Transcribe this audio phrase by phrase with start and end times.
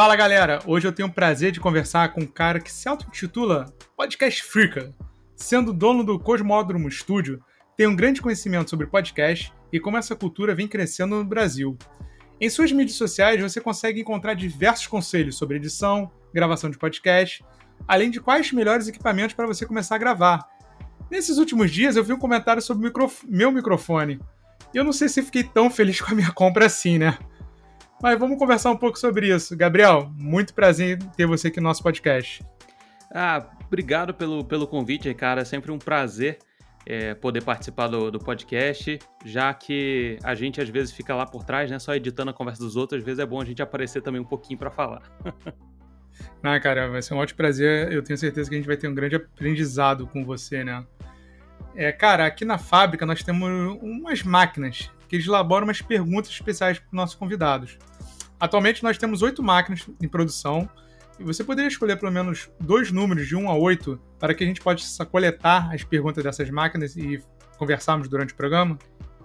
[0.00, 3.66] Fala galera, hoje eu tenho o prazer de conversar com um cara que se auto-intitula
[3.94, 4.94] Podcast Freaka.
[5.36, 7.38] Sendo dono do Cosmódromo Studio,
[7.76, 11.76] tem um grande conhecimento sobre podcast e como essa cultura vem crescendo no Brasil.
[12.40, 17.44] Em suas mídias sociais você consegue encontrar diversos conselhos sobre edição, gravação de podcast,
[17.86, 20.48] além de quais melhores equipamentos para você começar a gravar.
[21.10, 22.90] Nesses últimos dias eu vi um comentário sobre
[23.28, 24.18] meu microfone.
[24.72, 27.18] E eu não sei se fiquei tão feliz com a minha compra assim, né?
[28.02, 29.54] Mas vamos conversar um pouco sobre isso.
[29.54, 32.42] Gabriel, muito prazer ter você aqui no nosso podcast.
[33.14, 35.42] Ah, obrigado pelo, pelo convite, cara.
[35.42, 36.38] É sempre um prazer
[36.86, 41.44] é, poder participar do, do, podcast, já que a gente às vezes fica lá por
[41.44, 41.78] trás, né?
[41.78, 44.24] Só editando a conversa dos outros, às vezes é bom a gente aparecer também um
[44.24, 45.02] pouquinho para falar.
[46.42, 47.92] ah, cara, vai ser um ótimo prazer.
[47.92, 50.86] Eu tenho certeza que a gente vai ter um grande aprendizado com você, né?
[51.74, 56.78] É, cara, aqui na fábrica nós temos umas máquinas que eles elaboram umas perguntas especiais
[56.78, 57.76] para os nossos convidados.
[58.40, 60.66] Atualmente nós temos oito máquinas em produção
[61.18, 64.46] e você poderia escolher pelo menos dois números de 1 a 8 para que a
[64.46, 67.22] gente possa coletar as perguntas dessas máquinas e
[67.58, 68.78] conversarmos durante o programa?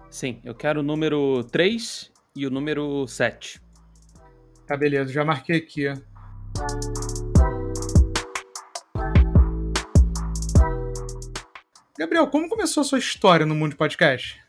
[0.10, 3.62] Sim, eu quero o número 3 e o número 7.
[4.68, 5.86] Tá, beleza, já marquei aqui.
[11.98, 14.44] Gabriel, como começou a sua história no mundo de podcast?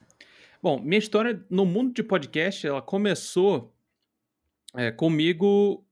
[0.60, 3.72] Bom, minha história no mundo de podcast, ela começou
[4.76, 5.84] é, comigo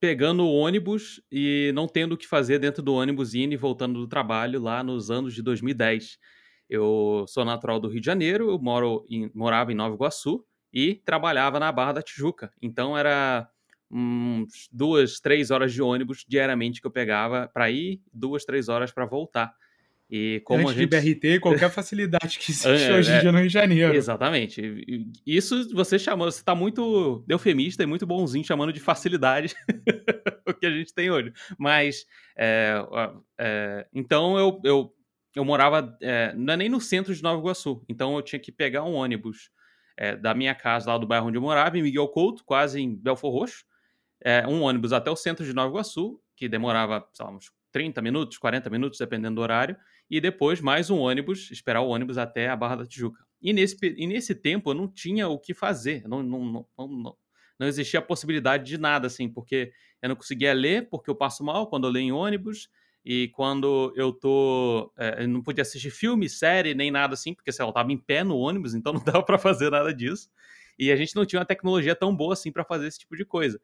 [0.00, 3.98] pegando o ônibus e não tendo o que fazer dentro do ônibus, indo e voltando
[3.98, 6.18] do trabalho lá nos anos de 2010.
[6.68, 10.94] Eu sou natural do Rio de Janeiro, eu moro em, morava em Nova Iguaçu e
[11.04, 12.52] trabalhava na Barra da Tijuca.
[12.60, 13.48] Então era
[13.90, 18.92] uns duas, três horas de ônibus diariamente que eu pegava para ir, duas, três horas
[18.92, 19.54] para voltar.
[20.08, 20.88] E como Antes gente...
[20.88, 23.94] de BRT, qualquer facilidade que existe é, hoje em é, dia no Rio de Janeiro.
[23.94, 25.16] Exatamente.
[25.26, 29.54] Isso você chamou, você está muito eufemista e muito bonzinho chamando de facilidade
[30.46, 31.32] o que a gente tem hoje.
[31.58, 32.76] Mas, é,
[33.38, 34.94] é, então eu, eu,
[35.34, 38.52] eu morava, é, não é nem no centro de Nova Iguaçu, então eu tinha que
[38.52, 39.50] pegar um ônibus
[39.96, 42.94] é, da minha casa lá do bairro onde eu morava, em Miguel Couto, quase em
[42.94, 43.64] Belfor Roxo,
[44.48, 48.38] um ônibus até o centro de Nova Iguaçu, que demorava, sei lá, uns 30 minutos,
[48.38, 49.76] 40 minutos, dependendo do horário,
[50.10, 53.24] e depois mais um ônibus, esperar o ônibus até a Barra da Tijuca.
[53.40, 57.16] E nesse, e nesse tempo eu não tinha o que fazer, não, não, não, não,
[57.58, 61.44] não existia a possibilidade de nada, assim, porque eu não conseguia ler, porque eu passo
[61.44, 62.68] mal quando eu leio em ônibus,
[63.08, 64.92] e quando eu tô.
[64.98, 67.92] É, eu não podia assistir filme, série, nem nada assim, porque sei lá, eu tava
[67.92, 70.28] em pé no ônibus, então não dava para fazer nada disso.
[70.76, 73.24] E a gente não tinha uma tecnologia tão boa assim para fazer esse tipo de
[73.24, 73.60] coisa.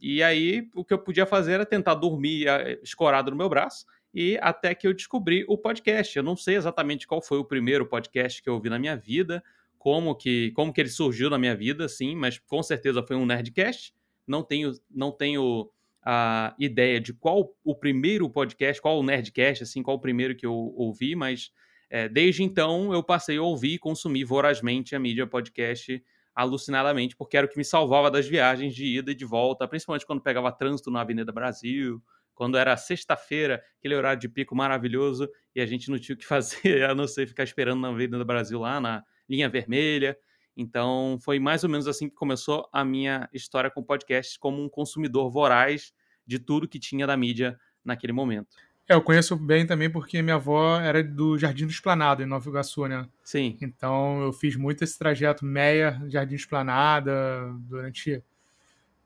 [0.00, 3.84] E aí o que eu podia fazer era tentar dormir eh, escorado no meu braço
[4.12, 6.16] e até que eu descobri o podcast.
[6.16, 9.42] Eu não sei exatamente qual foi o primeiro podcast que eu ouvi na minha vida,
[9.78, 13.24] como que, como que ele surgiu na minha vida, sim, mas com certeza foi um
[13.24, 13.94] Nerdcast.
[14.26, 15.70] Não tenho, não tenho
[16.02, 20.46] a ideia de qual o primeiro podcast, qual o Nerdcast, assim, qual o primeiro que
[20.46, 21.52] eu ouvi, mas
[21.88, 26.02] é, desde então eu passei a ouvir e consumir vorazmente a mídia podcast
[26.34, 30.06] alucinadamente, porque era o que me salvava das viagens de ida e de volta, principalmente
[30.06, 32.02] quando pegava trânsito na Avenida Brasil,
[32.40, 36.24] quando era sexta-feira, aquele horário de pico maravilhoso, e a gente não tinha o que
[36.24, 40.16] fazer a não ser ficar esperando na Avenida Brasil lá, na linha vermelha.
[40.56, 44.70] Então, foi mais ou menos assim que começou a minha história com podcasts, como um
[44.70, 45.92] consumidor voraz
[46.26, 48.56] de tudo que tinha da mídia naquele momento.
[48.88, 52.48] É, eu conheço bem também porque minha avó era do Jardim do Esplanada, em Nova
[52.48, 53.06] Iguaçu, né?
[53.22, 53.58] Sim.
[53.60, 57.12] Então eu fiz muito esse trajeto Meia, Jardim Esplanada,
[57.58, 58.24] durante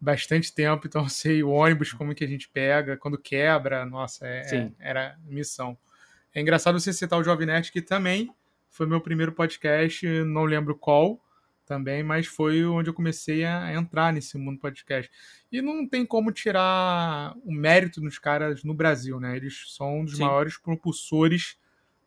[0.05, 4.41] bastante tempo, então sei o ônibus, como que a gente pega, quando quebra, nossa, é,
[4.55, 5.77] é, era missão.
[6.35, 8.31] É engraçado você citar o Jovem Nerd, que também
[8.71, 11.21] foi meu primeiro podcast, não lembro qual
[11.65, 15.11] também, mas foi onde eu comecei a entrar nesse mundo podcast.
[15.51, 19.37] E não tem como tirar o mérito dos caras no Brasil, né?
[19.37, 20.25] Eles são um dos Sim.
[20.25, 21.57] maiores propulsores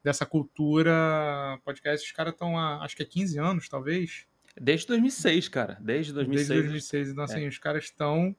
[0.03, 2.05] dessa cultura podcast.
[2.05, 4.27] Os caras estão há, acho que é 15 anos, talvez.
[4.59, 5.77] Desde 2006, cara.
[5.81, 6.47] Desde 2006.
[6.47, 7.09] Desde 2006.
[7.09, 7.47] Então, assim, é.
[7.47, 8.35] os caras estão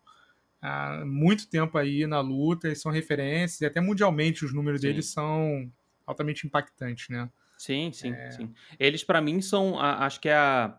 [0.61, 4.89] há muito tempo aí na luta, eles são referências, e até mundialmente os números sim.
[4.89, 5.71] deles são
[6.07, 7.31] altamente impactantes, né?
[7.57, 8.31] Sim, sim, é...
[8.31, 8.53] sim.
[8.79, 10.79] Eles, para mim, são, a, acho que é a,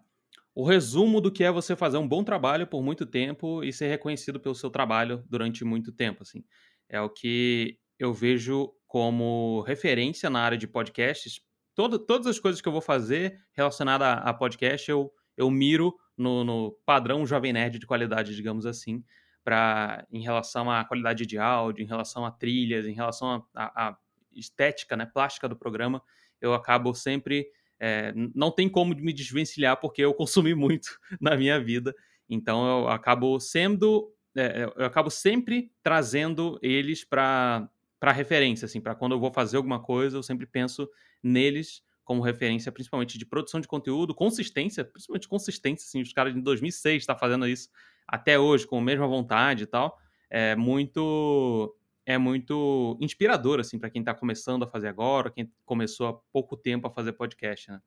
[0.55, 3.87] o resumo do que é você fazer um bom trabalho por muito tempo e ser
[3.87, 6.43] reconhecido pelo seu trabalho durante muito tempo, assim.
[6.87, 11.41] É o que eu vejo como referência na área de podcasts.
[11.75, 15.95] Todo, todas as coisas que eu vou fazer relacionada a, a podcast, eu eu miro
[16.17, 19.01] no, no padrão Jovem Nerd de qualidade, digamos assim,
[19.41, 23.97] para em relação à qualidade de áudio, em relação a trilhas, em relação à
[24.33, 26.03] estética, né, plástica do programa,
[26.41, 27.47] eu acabo sempre
[27.79, 31.95] é, não tem como me desvencilhar porque eu consumi muito na minha vida.
[32.29, 38.95] Então eu acabo sendo é, eu acabo sempre trazendo eles para para referência, assim, para
[38.95, 40.89] quando eu vou fazer alguma coisa, eu sempre penso
[41.21, 46.41] neles como referência, principalmente de produção de conteúdo, consistência, principalmente consistência, assim, os caras de
[46.41, 47.69] 2006 estão tá fazendo isso
[48.07, 49.95] até hoje com a mesma vontade e tal,
[50.27, 51.75] é muito
[52.07, 56.57] é muito inspirador assim para quem está começando a fazer agora, quem começou há pouco
[56.57, 57.79] tempo a fazer podcast, né?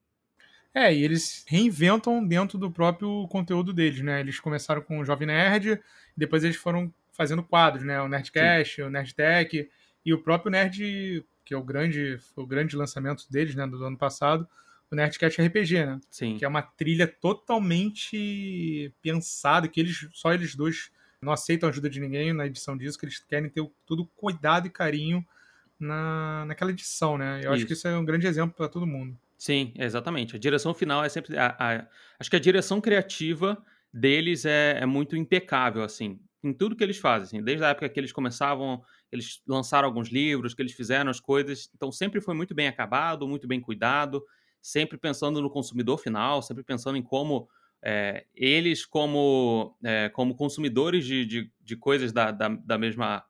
[0.73, 4.21] É, e eles reinventam dentro do próprio conteúdo deles, né?
[4.21, 5.81] Eles começaram com o Jovem Nerd,
[6.17, 8.01] depois eles foram fazendo quadros, né?
[8.01, 8.83] O Nerdcast, Sim.
[8.83, 9.69] o Nerdtech
[10.05, 13.97] e o próprio Nerd, que é o grande, o grande lançamento deles, né, do ano
[13.97, 14.47] passado,
[14.91, 16.01] o Nerdcast RPG, né?
[16.11, 16.37] Sim.
[16.37, 20.91] Que é uma trilha totalmente pensada, que eles só eles dois
[21.21, 24.71] não aceitam ajuda de ninguém na edição disso, que eles querem ter tudo cuidado e
[24.71, 25.25] carinho
[25.79, 27.37] na, naquela edição, né?
[27.37, 27.51] Eu isso.
[27.53, 29.17] acho que isso é um grande exemplo para todo mundo.
[29.39, 30.37] Sim, exatamente.
[30.37, 31.37] A direção final é sempre.
[31.37, 31.87] A, a,
[32.19, 33.61] acho que a direção criativa
[33.93, 37.25] deles é, é, muito impecável, assim, em tudo que eles fazem.
[37.39, 41.21] Assim, desde a época que eles começavam, eles lançaram alguns livros, que eles fizeram as
[41.21, 41.71] coisas.
[41.75, 44.25] Então sempre foi muito bem acabado, muito bem cuidado,
[44.61, 47.49] sempre pensando no consumidor final, sempre pensando em como
[47.85, 53.25] é, eles, como, é, como consumidores de, de, de coisas da, da, da mesma.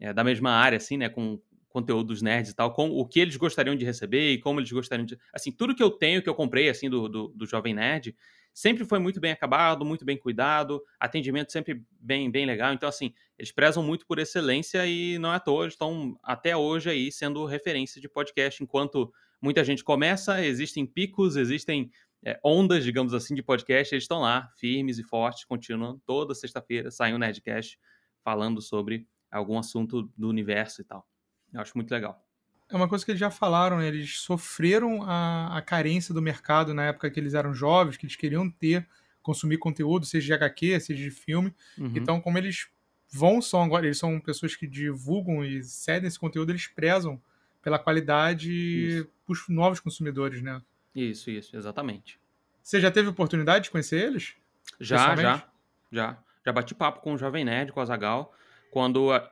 [0.00, 1.40] É, da mesma área, assim, né, com,
[1.74, 4.70] conteúdo dos nerds e tal, com o que eles gostariam de receber e como eles
[4.70, 5.18] gostariam de.
[5.32, 8.14] Assim, tudo que eu tenho, que eu comprei, assim, do, do, do Jovem Nerd,
[8.54, 12.72] sempre foi muito bem acabado, muito bem cuidado, atendimento sempre bem, bem legal.
[12.72, 16.88] Então, assim, eles prezam muito por excelência e não é à toa, estão até hoje
[16.88, 18.62] aí sendo referência de podcast.
[18.62, 19.12] Enquanto
[19.42, 21.90] muita gente começa, existem picos, existem
[22.24, 26.90] é, ondas, digamos assim, de podcast, eles estão lá, firmes e fortes, continuam toda sexta-feira,
[26.90, 27.78] saem um Nerdcast
[28.22, 31.06] falando sobre algum assunto do universo e tal.
[31.52, 32.23] Eu acho muito legal.
[32.68, 33.88] É uma coisa que eles já falaram, né?
[33.88, 38.16] eles sofreram a, a carência do mercado na época que eles eram jovens, que eles
[38.16, 38.86] queriam ter,
[39.22, 41.54] consumir conteúdo, seja de HQ, seja de filme.
[41.78, 41.92] Uhum.
[41.94, 42.68] Então, como eles
[43.10, 47.20] vão só agora, eles são pessoas que divulgam e cedem esse conteúdo, eles prezam
[47.62, 50.60] pela qualidade para os novos consumidores, né?
[50.94, 52.18] Isso, isso, exatamente.
[52.62, 54.34] Você já teve oportunidade de conhecer eles?
[54.80, 55.48] Já, já,
[55.90, 56.18] já.
[56.44, 58.34] Já bati papo com o Jovem Nerd, com o Azagal
[58.74, 59.22] quando é,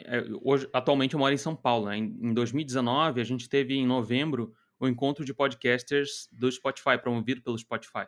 [0.41, 1.87] hoje, atualmente eu moro em São Paulo.
[1.87, 1.99] Né?
[1.99, 7.59] Em 2019, a gente teve em novembro o encontro de podcasters do Spotify, promovido pelo
[7.59, 8.07] Spotify.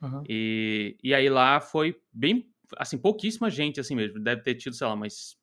[0.00, 0.22] Uhum.
[0.26, 4.18] E, e aí lá foi bem, assim, pouquíssima gente assim mesmo.
[4.20, 5.36] Deve ter tido, sei lá, mas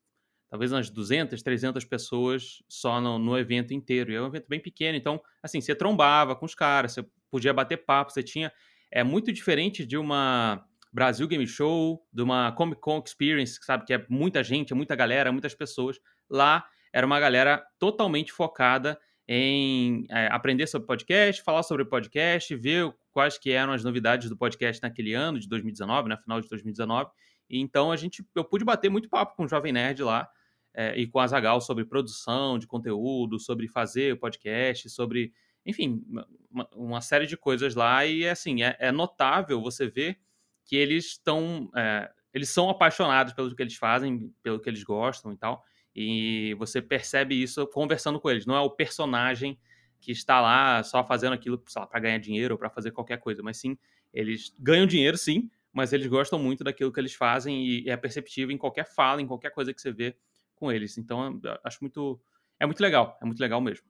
[0.49, 4.11] talvez umas 200, 300 pessoas só no, no evento inteiro.
[4.11, 7.53] E é um evento bem pequeno, então, assim, você trombava com os caras, você podia
[7.53, 8.51] bater papo, você tinha...
[8.91, 13.93] É muito diferente de uma Brasil Game Show, de uma Comic Con Experience, sabe, que
[13.93, 15.99] é muita gente, é muita galera, muitas pessoas.
[16.29, 22.93] Lá era uma galera totalmente focada em é, aprender sobre podcast, falar sobre podcast, ver
[23.11, 27.09] quais que eram as novidades do podcast naquele ano de 2019, né, final de 2019.
[27.49, 30.29] E então a gente, eu pude bater muito papo com o Jovem Nerd lá
[30.73, 35.33] é, e com a Zagal sobre produção de conteúdo, sobre fazer podcast, sobre,
[35.65, 36.03] enfim,
[36.49, 38.05] uma, uma série de coisas lá.
[38.05, 40.19] E assim, é, é notável você ver
[40.67, 41.71] que eles estão.
[41.75, 45.65] É, eles são apaixonados pelo que eles fazem, pelo que eles gostam e tal.
[45.95, 48.45] E você percebe isso conversando com eles.
[48.45, 49.57] Não é o personagem
[49.99, 53.57] que está lá só fazendo aquilo para ganhar dinheiro ou para fazer qualquer coisa, mas
[53.57, 53.75] sim,
[54.13, 58.53] eles ganham dinheiro, sim, mas eles gostam muito daquilo que eles fazem e é perceptível
[58.53, 60.15] em qualquer fala, em qualquer coisa que você vê
[60.53, 60.99] com eles.
[60.99, 62.19] Então, acho muito.
[62.59, 63.85] É muito legal, é muito legal mesmo.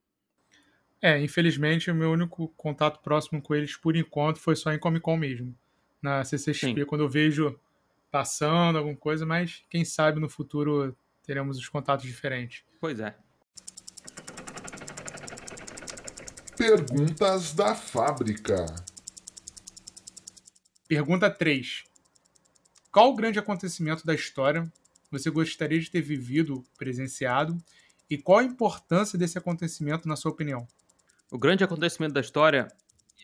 [1.01, 5.03] É, infelizmente, o meu único contato próximo com eles, por enquanto, foi só em Comic
[5.03, 5.53] Con mesmo
[6.07, 6.85] na CCXP Sim.
[6.85, 7.59] quando eu vejo
[8.09, 12.63] passando alguma coisa, mas quem sabe no futuro teremos os contatos diferentes.
[12.79, 13.15] Pois é.
[16.55, 18.65] Perguntas da fábrica.
[20.87, 21.83] Pergunta 3.
[22.89, 24.71] Qual o grande acontecimento da história
[25.11, 27.57] você gostaria de ter vivido, presenciado,
[28.09, 30.67] e qual a importância desse acontecimento na sua opinião?
[31.29, 32.67] O grande acontecimento da história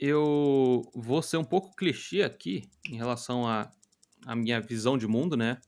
[0.06, 3.72] eu vou ser um pouco clichê aqui em relação à
[4.26, 5.62] a, a, minha visão de mundo, né?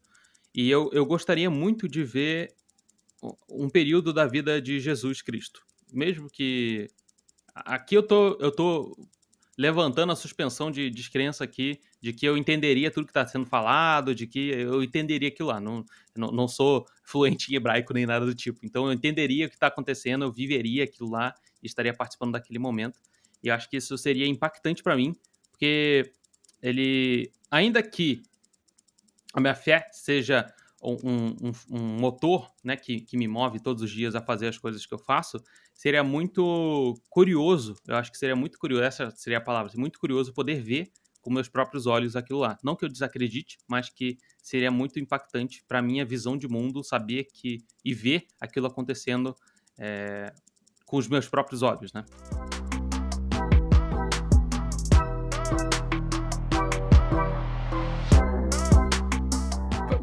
[0.54, 2.54] E eu, eu gostaria muito de ver
[3.50, 5.62] um período da vida de Jesus Cristo.
[5.92, 6.89] Mesmo que.
[7.54, 9.08] Aqui eu tô, eu tô
[9.58, 14.13] levantando a suspensão de descrença aqui, de que eu entenderia tudo que está sendo falado,
[14.13, 15.62] de que eu entenderia aquilo lá.
[15.62, 18.60] Não, não, não sou fluente em hebraico nem nada do tipo.
[18.63, 22.60] Então eu entenderia o que está acontecendo, eu viveria aquilo lá e estaria participando daquele
[22.60, 23.00] momento.
[23.46, 25.16] E acho que isso seria impactante para mim,
[25.52, 26.12] porque
[26.62, 28.24] ele, ainda que
[29.34, 33.92] a minha fé seja um, um, um, motor né, que, que me move todos os
[33.92, 35.42] dias a fazer as coisas que eu faço,
[35.74, 40.34] seria muito curioso, eu acho que seria muito curioso, essa seria a palavra, muito curioso
[40.34, 42.56] poder ver com meus próprios olhos aquilo lá.
[42.64, 47.25] Não que eu desacredite, mas que seria muito impactante para minha visão de mundo saber
[47.34, 49.36] que e ver aquilo acontecendo
[49.75, 50.32] é,
[50.86, 52.06] com os meus próprios olhos, né?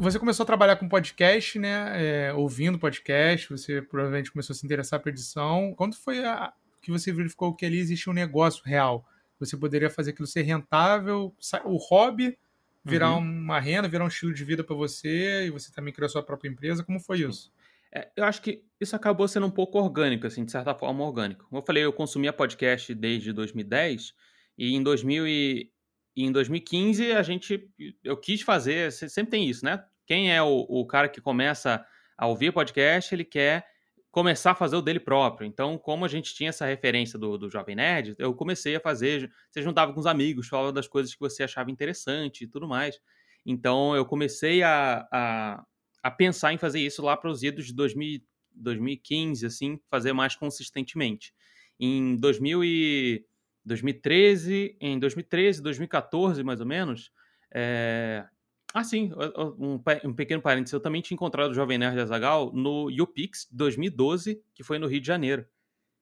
[0.03, 1.93] Você começou a trabalhar com podcast, né?
[2.27, 5.73] É, ouvindo podcast, você provavelmente começou a se interessar por edição.
[5.77, 9.07] Quando foi a, que você verificou que ali existe um negócio real?
[9.39, 11.33] Você poderia fazer aquilo ser rentável,
[11.63, 12.37] o hobby
[12.83, 13.19] virar uhum.
[13.19, 16.21] uma renda, virar um estilo de vida para você e você também criou a sua
[16.21, 16.83] própria empresa.
[16.83, 17.49] Como foi isso?
[17.89, 21.45] É, eu acho que isso acabou sendo um pouco orgânico, assim, de certa forma orgânico.
[21.47, 24.13] Como eu falei, eu consumia podcast desde 2010
[24.57, 25.71] e em 2000 e,
[26.13, 27.69] e em 2015 a gente,
[28.03, 29.81] eu quis fazer, sempre tem isso, né?
[30.05, 31.85] Quem é o, o cara que começa
[32.17, 33.65] a ouvir podcast, ele quer
[34.11, 35.47] começar a fazer o dele próprio.
[35.47, 39.31] Então, como a gente tinha essa referência do, do Jovem Nerd, eu comecei a fazer.
[39.49, 42.99] Você juntava com os amigos, falava das coisas que você achava interessante e tudo mais.
[43.45, 45.65] Então, eu comecei a, a,
[46.03, 48.21] a pensar em fazer isso lá para os idos de 2000,
[48.53, 51.33] 2015, assim, fazer mais consistentemente.
[51.79, 53.25] Em 2000 e
[53.65, 57.11] 2013, em 2013, 2014, mais ou menos,
[57.51, 58.25] é,
[58.73, 59.11] ah, sim,
[59.57, 60.73] um, um, pequeno parênteses.
[60.73, 64.99] Eu também tinha encontrado o Jovem Nerd Azagal no UPix 2012, que foi no Rio
[64.99, 65.45] de Janeiro.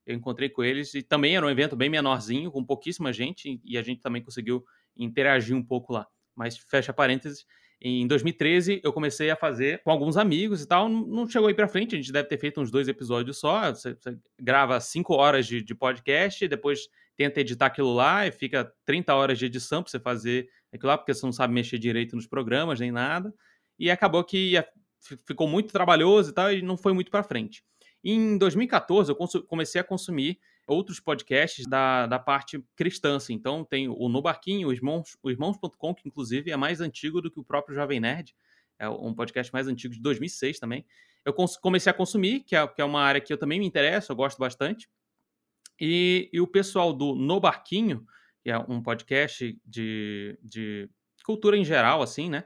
[0.06, 3.78] Eu encontrei com eles e também era um evento bem menorzinho, com pouquíssima gente, e
[3.78, 4.64] a gente também conseguiu
[4.96, 6.08] interagir um pouco lá.
[6.34, 7.46] Mas fecha parênteses.
[7.82, 10.88] Em 2013, eu comecei a fazer com alguns amigos e tal.
[10.88, 13.74] Não chegou aí pra frente, a gente deve ter feito uns dois episódios só.
[13.74, 16.88] Você, você grava cinco horas de, de podcast, depois
[17.18, 20.98] tenta editar aquilo lá e fica 30 horas de edição para você fazer aquilo lá,
[20.98, 23.34] porque você não sabe mexer direito nos programas nem nada.
[23.78, 24.54] E acabou que
[25.26, 27.64] ficou muito trabalhoso e tal, e não foi muito para frente.
[28.04, 33.18] Em 2014, eu comecei a consumir outros podcasts da, da parte cristã.
[33.18, 33.34] Assim.
[33.34, 37.40] Então, tem o No Barquinho, o Irmãos, Irmãos.com, que inclusive é mais antigo do que
[37.40, 38.36] o próprio Jovem Nerd.
[38.80, 40.86] É um podcast mais antigo de 2006 também.
[41.24, 44.12] Eu comecei a consumir, que é, que é uma área que eu também me interesso,
[44.12, 44.90] eu gosto bastante.
[45.80, 48.06] E, e o pessoal do No Barquinho,
[48.44, 50.90] que é um podcast de, de
[51.24, 52.44] cultura em geral, assim, né?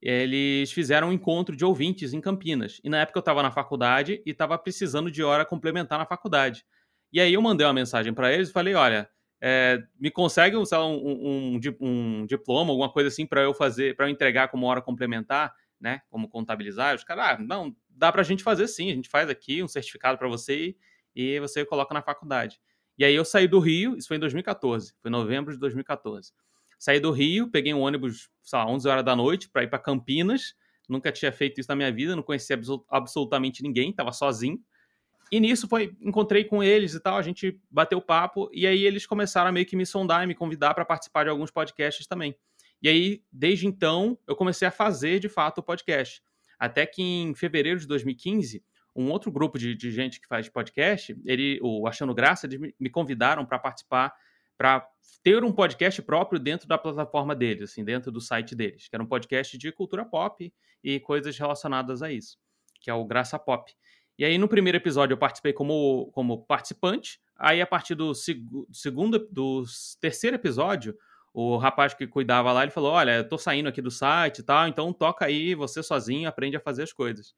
[0.00, 2.80] Eles fizeram um encontro de ouvintes em Campinas.
[2.84, 6.64] E na época eu estava na faculdade e estava precisando de hora complementar na faculdade.
[7.10, 9.08] E aí eu mandei uma mensagem para eles e falei: olha,
[9.40, 14.06] é, me consegue um, um, um, um, diploma, alguma coisa assim, para eu fazer, para
[14.06, 16.00] eu entregar como hora complementar, né?
[16.10, 16.94] Como contabilizar.
[16.94, 19.68] Os caras, ah, não, dá para a gente fazer sim, a gente faz aqui um
[19.68, 20.76] certificado para você
[21.14, 22.60] e, e você coloca na faculdade.
[22.96, 26.32] E aí eu saí do Rio, isso foi em 2014, foi novembro de 2014.
[26.78, 29.78] Saí do Rio, peguei um ônibus, sei lá, 11 horas da noite para ir para
[29.78, 30.54] Campinas.
[30.88, 32.60] Nunca tinha feito isso na minha vida, não conhecia
[32.90, 34.62] absolutamente ninguém, estava sozinho.
[35.32, 39.06] E nisso foi, encontrei com eles e tal, a gente bateu papo e aí eles
[39.06, 42.36] começaram a meio que me sondar e me convidar para participar de alguns podcasts também.
[42.82, 46.22] E aí, desde então, eu comecei a fazer de fato o podcast.
[46.58, 48.62] Até que em fevereiro de 2015,
[48.94, 52.90] um outro grupo de, de gente que faz podcast, ele, o Achando Graça, eles me
[52.90, 54.14] convidaram para participar,
[54.56, 54.86] para
[55.22, 59.02] ter um podcast próprio dentro da plataforma deles, assim, dentro do site deles, que era
[59.02, 62.38] um podcast de cultura pop e coisas relacionadas a isso,
[62.80, 63.72] que é o Graça Pop.
[64.16, 67.20] E aí, no primeiro episódio, eu participei como, como participante.
[67.36, 69.64] Aí, a partir do seg segundo, do
[70.00, 70.96] terceiro episódio,
[71.32, 74.42] o rapaz que cuidava lá, ele falou: Olha, eu tô saindo aqui do site e
[74.44, 77.34] tal, então toca aí, você sozinho aprende a fazer as coisas.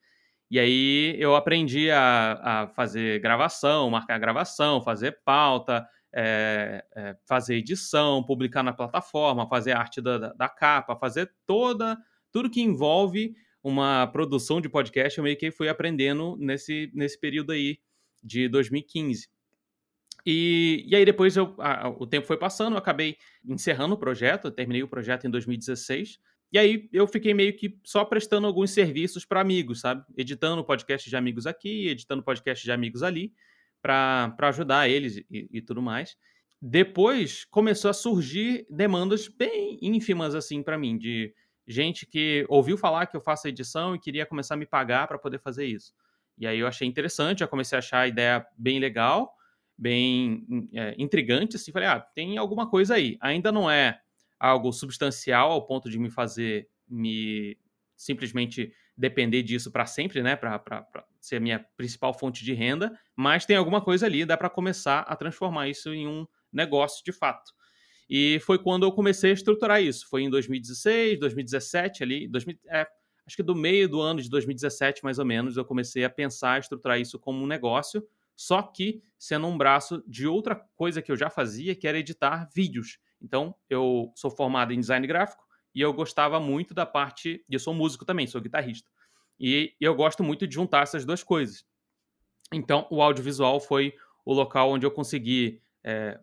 [0.51, 7.57] E aí eu aprendi a, a fazer gravação, marcar gravação, fazer pauta, é, é, fazer
[7.57, 11.99] edição, publicar na plataforma, fazer arte da, da, capa, fazer toda
[12.31, 15.19] tudo que envolve uma produção de podcast.
[15.19, 17.79] Eu meio que fui aprendendo nesse, nesse período aí
[18.23, 19.29] de 2015.
[20.25, 24.51] E, e aí depois eu, a, o tempo foi passando, eu acabei encerrando o projeto,
[24.51, 26.19] terminei o projeto em 2016
[26.53, 30.05] e aí eu fiquei meio que só prestando alguns serviços para amigos, sabe?
[30.17, 33.33] Editando podcast de amigos aqui, editando podcast de amigos ali,
[33.83, 36.17] para ajudar eles e, e tudo mais.
[36.61, 41.35] Depois começou a surgir demandas bem ínfimas assim para mim, de
[41.67, 45.19] gente que ouviu falar que eu faço edição e queria começar a me pagar para
[45.19, 45.93] poder fazer isso.
[46.39, 49.35] E aí eu achei interessante, já comecei a achar a ideia bem legal,
[49.77, 53.17] bem é, intrigante, assim, falei, ah, tem alguma coisa aí.
[53.21, 54.01] Ainda não é
[54.39, 57.59] algo substancial ao ponto de me fazer me
[57.97, 60.85] simplesmente depender disso para sempre, né, para
[61.21, 65.01] ser a minha principal fonte de renda, mas tem alguma coisa ali, dá para começar
[65.01, 67.53] a transformar isso em um negócio de fato.
[68.09, 70.09] E foi quando eu comecei a estruturar isso.
[70.09, 72.87] Foi em 2016, 2017 ali, 2000, é,
[73.27, 76.53] acho que do meio do ano de 2017 mais ou menos, eu comecei a pensar,
[76.53, 81.11] a estruturar isso como um negócio, só que sendo um braço de outra coisa que
[81.11, 85.45] eu já fazia, que era editar vídeos Então, eu sou formado em design gráfico
[85.75, 87.45] e eu gostava muito da parte.
[87.49, 88.91] E eu sou músico também, sou guitarrista.
[89.39, 91.65] E, eu gosto muito de juntar essas duas coisas.
[92.53, 93.95] Então, o audiovisual foi
[94.25, 96.19] o local onde eu consegui é,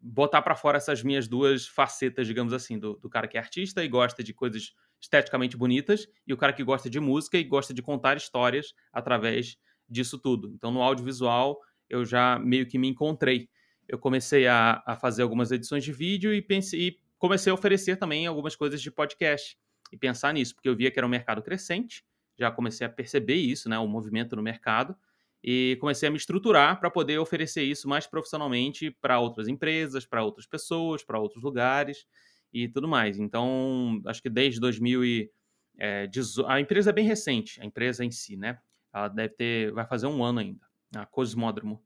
[0.00, 3.84] botar para fora essas minhas duas facetas, digamos assim, do, do, cara que é artista
[3.84, 7.72] e gosta de coisas esteticamente bonitas e o cara que gosta de música e gosta
[7.72, 9.56] de contar histórias através
[9.88, 10.52] disso tudo.
[10.54, 13.48] Então, no audiovisual, eu já meio que me encontrei.
[13.92, 17.96] Eu comecei a, a fazer algumas edições de vídeo e, pensei, e comecei a oferecer
[17.96, 19.54] também algumas coisas de podcast
[19.92, 22.02] e pensar nisso, porque eu via que era um mercado crescente,
[22.38, 24.96] já comecei a perceber isso, né, o movimento no mercado,
[25.44, 30.24] e comecei a me estruturar para poder oferecer isso mais profissionalmente para outras empresas, para
[30.24, 32.06] outras pessoas, para outros lugares
[32.50, 33.18] e tudo mais.
[33.18, 35.30] Então, acho que desde 2018,
[35.78, 36.08] é,
[36.50, 38.58] a empresa é bem recente, a empresa em si, né?
[38.90, 40.64] Ela deve ter, vai fazer um ano ainda,
[40.96, 41.84] a Cosmódromo.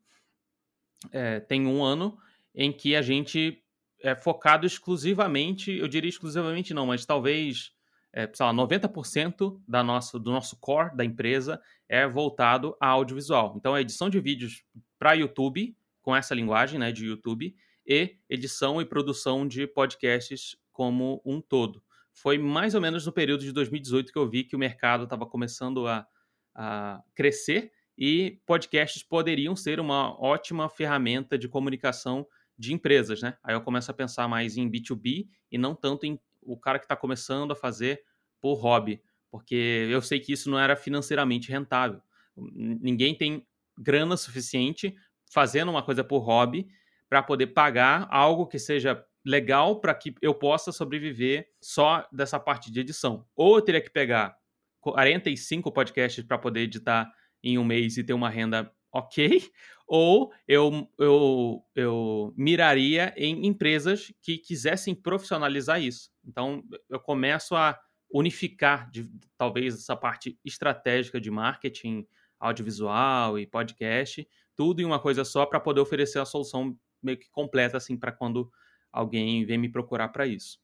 [1.13, 2.19] É, tem um ano
[2.55, 3.63] em que a gente
[4.01, 7.73] é focado exclusivamente, eu diria exclusivamente não, mas talvez,
[8.13, 13.55] é, sei lá, 90% da nossa, do nosso core da empresa é voltado a audiovisual.
[13.57, 14.65] Então, a edição de vídeos
[14.99, 17.55] para YouTube, com essa linguagem né, de YouTube,
[17.87, 21.83] e edição e produção de podcasts como um todo.
[22.13, 25.27] Foi mais ou menos no período de 2018 que eu vi que o mercado estava
[25.27, 26.07] começando a,
[26.55, 32.27] a crescer e podcasts poderiam ser uma ótima ferramenta de comunicação
[32.59, 33.37] de empresas, né?
[33.43, 36.85] Aí eu começo a pensar mais em B2B e não tanto em o cara que
[36.85, 38.03] está começando a fazer
[38.41, 42.01] por hobby, porque eu sei que isso não era financeiramente rentável.
[42.37, 44.95] Ninguém tem grana suficiente
[45.33, 46.69] fazendo uma coisa por hobby
[47.09, 52.71] para poder pagar algo que seja legal para que eu possa sobreviver só dessa parte
[52.71, 53.27] de edição.
[53.35, 54.37] Ou eu teria que pegar
[54.81, 57.13] 45 podcasts para poder editar
[57.47, 59.51] em um mês e ter uma renda ok,
[59.87, 66.11] ou eu, eu, eu miraria em empresas que quisessem profissionalizar isso.
[66.25, 67.79] Então, eu começo a
[68.11, 72.07] unificar, de, talvez, essa parte estratégica de marketing,
[72.39, 77.31] audiovisual e podcast, tudo em uma coisa só para poder oferecer a solução meio que
[77.31, 78.51] completa, assim, para quando
[78.93, 80.59] alguém vem me procurar para isso.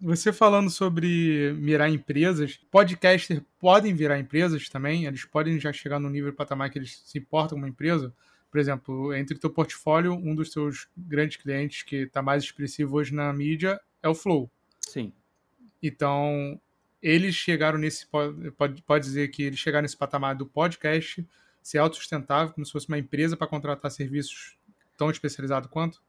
[0.00, 5.04] Você falando sobre mirar empresas, podcasters podem virar empresas também?
[5.04, 8.14] Eles podem já chegar no nível de patamar que eles se importam com uma empresa?
[8.50, 13.14] Por exemplo, entre teu portfólio, um dos seus grandes clientes que está mais expressivo hoje
[13.14, 14.50] na mídia é o Flow.
[14.80, 15.12] Sim.
[15.82, 16.58] Então,
[17.02, 18.06] eles chegaram nesse.
[18.06, 21.26] Pode, pode dizer que eles chegaram nesse patamar do podcast
[21.62, 24.56] ser autossustentável, como se fosse uma empresa para contratar serviços
[24.96, 26.02] tão especializados quanto?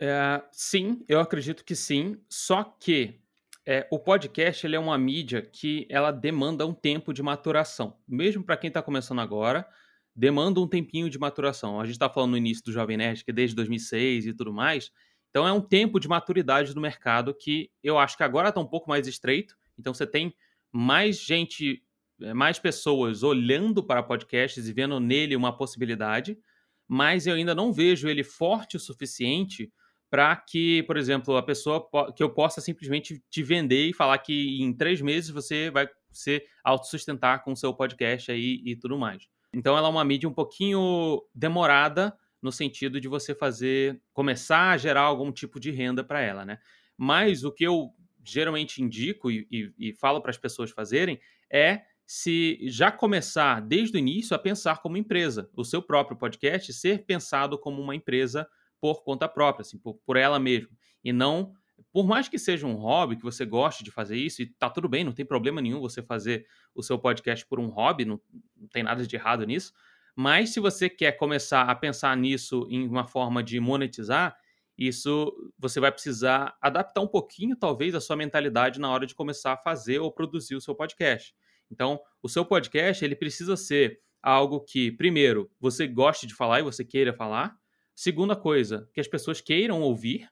[0.00, 2.20] É, sim, eu acredito que sim.
[2.28, 3.20] Só que
[3.66, 7.98] é, o podcast ele é uma mídia que ela demanda um tempo de maturação.
[8.06, 9.66] Mesmo para quem está começando agora,
[10.14, 11.80] demanda um tempinho de maturação.
[11.80, 14.52] A gente está falando no início do Jovem Nerd, que é desde 2006 e tudo
[14.52, 14.90] mais.
[15.30, 18.66] Então é um tempo de maturidade do mercado que eu acho que agora está um
[18.66, 19.56] pouco mais estreito.
[19.78, 20.34] Então você tem
[20.72, 21.82] mais gente,
[22.22, 26.38] é, mais pessoas olhando para podcasts e vendo nele uma possibilidade,
[26.86, 29.70] mas eu ainda não vejo ele forte o suficiente
[30.10, 34.62] para que, por exemplo, a pessoa que eu possa simplesmente te vender e falar que
[34.62, 39.28] em três meses você vai se autossustentar com o seu podcast aí e tudo mais.
[39.52, 44.76] Então ela é uma mídia um pouquinho demorada no sentido de você fazer começar a
[44.76, 46.58] gerar algum tipo de renda para ela, né?
[46.96, 47.90] Mas o que eu
[48.24, 51.18] geralmente indico e, e, e falo para as pessoas fazerem
[51.50, 56.72] é se já começar desde o início a pensar como empresa, o seu próprio podcast
[56.72, 58.48] ser pensado como uma empresa
[58.80, 60.70] por conta própria, assim, por, por ela mesma.
[61.04, 61.52] E não,
[61.92, 64.88] por mais que seja um hobby, que você goste de fazer isso, e tá tudo
[64.88, 68.20] bem, não tem problema nenhum você fazer o seu podcast por um hobby, não,
[68.56, 69.72] não tem nada de errado nisso.
[70.14, 74.36] Mas se você quer começar a pensar nisso em uma forma de monetizar,
[74.76, 79.52] isso você vai precisar adaptar um pouquinho, talvez, a sua mentalidade na hora de começar
[79.52, 81.34] a fazer ou produzir o seu podcast.
[81.70, 86.62] Então, o seu podcast ele precisa ser algo que, primeiro, você goste de falar e
[86.62, 87.56] você queira falar.
[88.00, 90.30] Segunda coisa, que as pessoas queiram ouvir.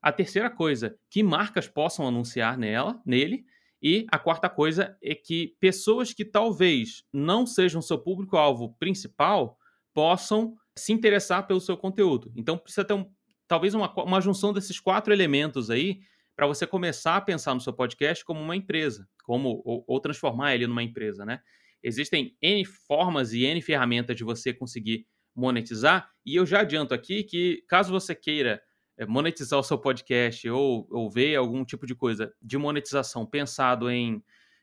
[0.00, 3.44] A terceira coisa, que marcas possam anunciar nela, nele.
[3.82, 9.58] E a quarta coisa é que pessoas que talvez não sejam seu público-alvo principal
[9.92, 12.32] possam se interessar pelo seu conteúdo.
[12.36, 13.10] Então precisa ter um,
[13.48, 15.98] talvez uma, uma junção desses quatro elementos aí
[16.36, 20.54] para você começar a pensar no seu podcast como uma empresa, como ou, ou transformar
[20.54, 21.40] ele numa empresa, né?
[21.82, 25.04] Existem N formas e N ferramentas de você conseguir
[25.38, 26.10] monetizar.
[26.26, 28.60] E eu já adianto aqui que, caso você queira
[28.96, 33.88] eh, monetizar o seu podcast ou, ou ver algum tipo de coisa de monetização pensado
[33.90, 34.22] em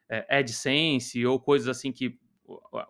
[0.09, 2.19] é, AdSense ou coisas assim que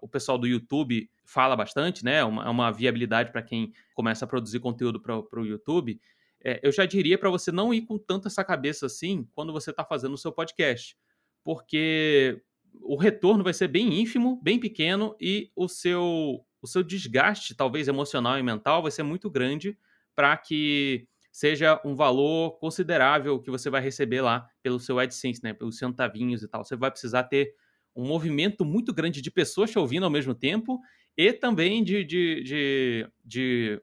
[0.01, 2.15] o pessoal do YouTube fala bastante, né?
[2.15, 6.01] É uma, uma viabilidade para quem começa a produzir conteúdo para o YouTube.
[6.43, 9.69] é, eu já diria para você não ir com tanta essa cabeça assim quando você
[9.69, 10.97] está fazendo o seu podcast,
[11.41, 12.41] porque
[12.81, 17.87] o retorno vai ser bem ínfimo, bem pequeno e o seu, o seu desgaste, talvez
[17.87, 19.77] emocional e mental, vai ser muito grande
[20.15, 25.53] para que seja um valor considerável que você vai receber lá pelo seu AdSense, né,
[25.53, 26.63] pelos centavinhos e tal.
[26.63, 27.53] Você vai precisar ter
[27.95, 30.79] um movimento muito grande de pessoas te ouvindo ao mesmo tempo
[31.17, 33.81] e também de, de, de, de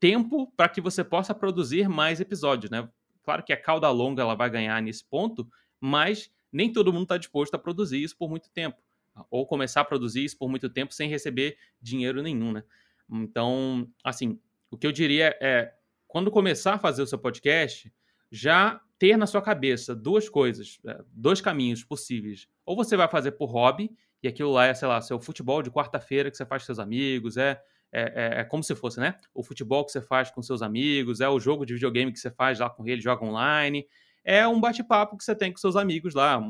[0.00, 2.88] tempo para que você possa produzir mais episódios, né?
[3.22, 5.48] Claro que a cauda longa ela vai ganhar nesse ponto,
[5.80, 8.82] mas nem todo mundo está disposto a produzir isso por muito tempo,
[9.30, 12.64] ou começar a produzir isso por muito tempo sem receber dinheiro nenhum, né?
[13.10, 14.38] Então, assim,
[14.70, 15.72] o que eu diria é,
[16.06, 17.92] quando começar a fazer o seu podcast,
[18.30, 22.48] já ter na sua cabeça duas coisas, é, dois caminhos possíveis.
[22.64, 23.90] Ou você vai fazer por hobby,
[24.22, 26.78] e aquilo lá é, sei lá, seu futebol de quarta-feira que você faz com seus
[26.78, 27.60] amigos, é
[27.94, 29.14] é, é, é, como se fosse, né?
[29.32, 32.28] O futebol que você faz com seus amigos, é o jogo de videogame que você
[32.28, 33.86] faz lá com ele, joga online.
[34.24, 36.42] É um bate-papo que você tem com seus amigos lá.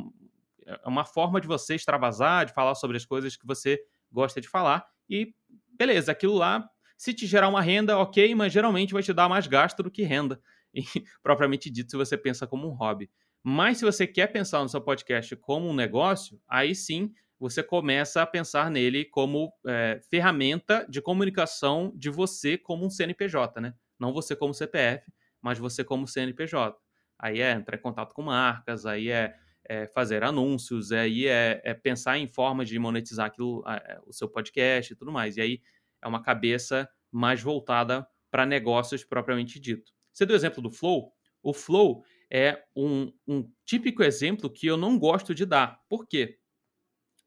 [0.67, 3.79] É uma forma de você extravasar, de falar sobre as coisas que você
[4.11, 4.87] gosta de falar.
[5.09, 5.35] E
[5.77, 9.47] beleza, aquilo lá, se te gerar uma renda, ok, mas geralmente vai te dar mais
[9.47, 10.41] gasto do que renda.
[10.77, 10.83] E,
[11.23, 13.09] propriamente dito, se você pensa como um hobby.
[13.45, 18.23] Mas se você quer pensar no seu podcast como um negócio, aí sim você começa
[18.23, 23.73] a pensar nele como é, ferramenta de comunicação de você como um CNPJ, né?
[24.01, 25.05] Não você como CPF,
[25.41, 26.77] mas você como CNPJ.
[27.19, 31.75] Aí é entrar em contato com marcas, aí é, é fazer anúncios, aí é, é,
[31.75, 35.37] pensar em formas de monetizar aquilo, é, o seu podcast e tudo mais.
[35.37, 35.63] E aí
[36.03, 39.93] é uma cabeça mais voltada para negócios propriamente dito.
[40.13, 41.13] Você deu exemplo do Flow.
[41.43, 45.81] O Flow é um, um típico exemplo que eu não gosto de dar.
[45.89, 46.39] Por quê?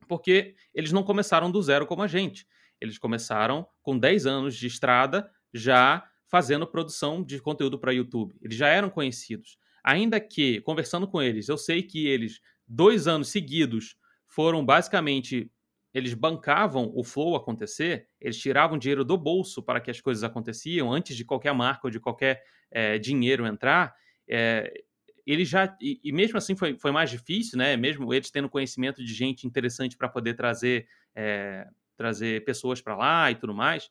[0.07, 2.47] porque eles não começaram do zero como a gente.
[2.79, 8.35] Eles começaram com 10 anos de estrada já fazendo produção de conteúdo para YouTube.
[8.41, 9.57] Eles já eram conhecidos.
[9.87, 13.95] Ainda que, conversando com eles, eu sei que eles, dois anos seguidos,
[14.27, 15.49] foram basicamente.
[15.93, 20.91] Eles bancavam o flow acontecer, eles tiravam dinheiro do bolso para que as coisas aconteciam
[20.91, 23.95] antes de qualquer marca ou de qualquer é, dinheiro entrar.
[24.27, 24.83] É,
[25.25, 25.73] ele já.
[25.81, 27.77] E, e, mesmo assim foi, foi mais difícil, né?
[27.77, 33.31] Mesmo eles tendo conhecimento de gente interessante para poder trazer, é, trazer pessoas para lá
[33.31, 33.89] e tudo mais.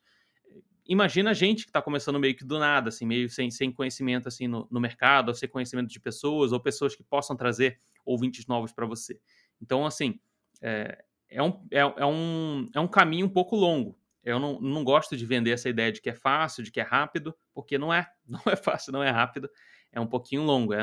[0.88, 4.28] Imagina a gente que está começando meio que do nada, assim, meio sem, sem conhecimento
[4.28, 8.46] assim no, no mercado, ou sem conhecimento de pessoas, ou pessoas que possam trazer ouvintes
[8.46, 9.18] novos para você.
[9.60, 10.20] Então, assim,
[10.62, 13.98] é, é, um, é, é, um, é um caminho um pouco longo.
[14.24, 16.82] Eu não, não gosto de vender essa ideia de que é fácil, de que é
[16.82, 18.08] rápido, porque não é.
[18.28, 19.48] Não é fácil, não é rápido.
[19.92, 20.74] É um pouquinho longo.
[20.74, 20.82] É,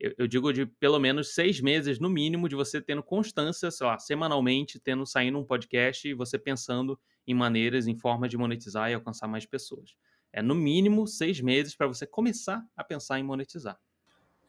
[0.00, 3.86] eu, eu, digo de pelo menos seis meses, no mínimo, de você tendo constância, sei
[3.86, 6.98] lá, semanalmente, tendo saindo um podcast e você pensando
[7.30, 9.96] em maneiras, em formas de monetizar e alcançar mais pessoas.
[10.32, 13.78] É no mínimo seis meses para você começar a pensar em monetizar.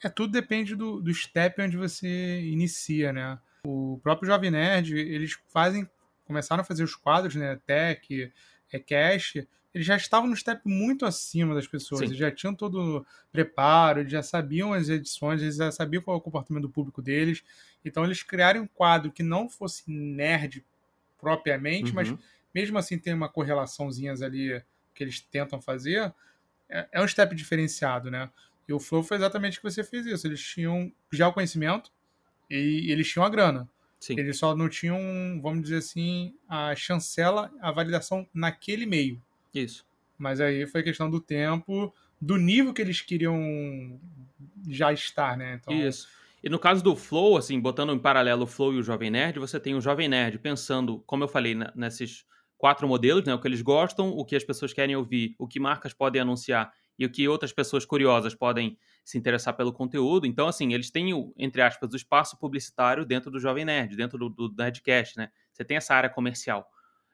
[0.04, 3.40] É, tudo depende do, do step onde você inicia, né?
[3.64, 5.88] O próprio Jovem Nerd, eles fazem,
[6.26, 7.60] começaram a fazer os quadros, né?
[7.66, 8.32] Tech,
[8.72, 9.36] é, cash,
[9.74, 14.02] eles já estavam no step muito acima das pessoas, eles já tinham todo o preparo,
[14.02, 17.44] eles já sabiam as edições, eles já sabiam qual é o comportamento do público deles.
[17.86, 20.66] Então eles criaram um quadro que não fosse nerd
[21.20, 21.96] propriamente, uhum.
[21.96, 22.14] mas
[22.54, 24.62] mesmo assim tem uma correlaçãozinha ali
[24.94, 26.14] que eles tentam fazer,
[26.70, 28.30] é, é um step diferenciado, né?
[28.68, 30.26] E o Flow foi exatamente o que você fez isso.
[30.26, 31.92] Eles tinham já o conhecimento
[32.50, 33.68] e eles tinham a grana.
[34.00, 34.16] Sim.
[34.18, 34.98] Eles só não tinham,
[35.42, 39.22] vamos dizer assim, a chancela, a validação naquele meio.
[39.54, 39.86] Isso.
[40.18, 44.00] Mas aí foi questão do tempo, do nível que eles queriam
[44.68, 45.60] já estar, né?
[45.62, 45.74] Então...
[45.74, 46.08] Isso.
[46.44, 49.38] E no caso do Flow, assim, botando em paralelo o Flow e o Jovem Nerd,
[49.38, 52.26] você tem o Jovem Nerd pensando, como eu falei, nesses
[52.62, 53.34] quatro modelos, né?
[53.34, 56.72] O que eles gostam, o que as pessoas querem ouvir, o que marcas podem anunciar
[56.98, 60.28] e o que outras pessoas curiosas podem se interessar pelo conteúdo.
[60.28, 64.20] Então, assim, eles têm, o, entre aspas, o espaço publicitário dentro do Jovem Nerd, dentro
[64.20, 65.32] do, do Nerdcast, né?
[65.52, 66.70] Você tem essa área comercial.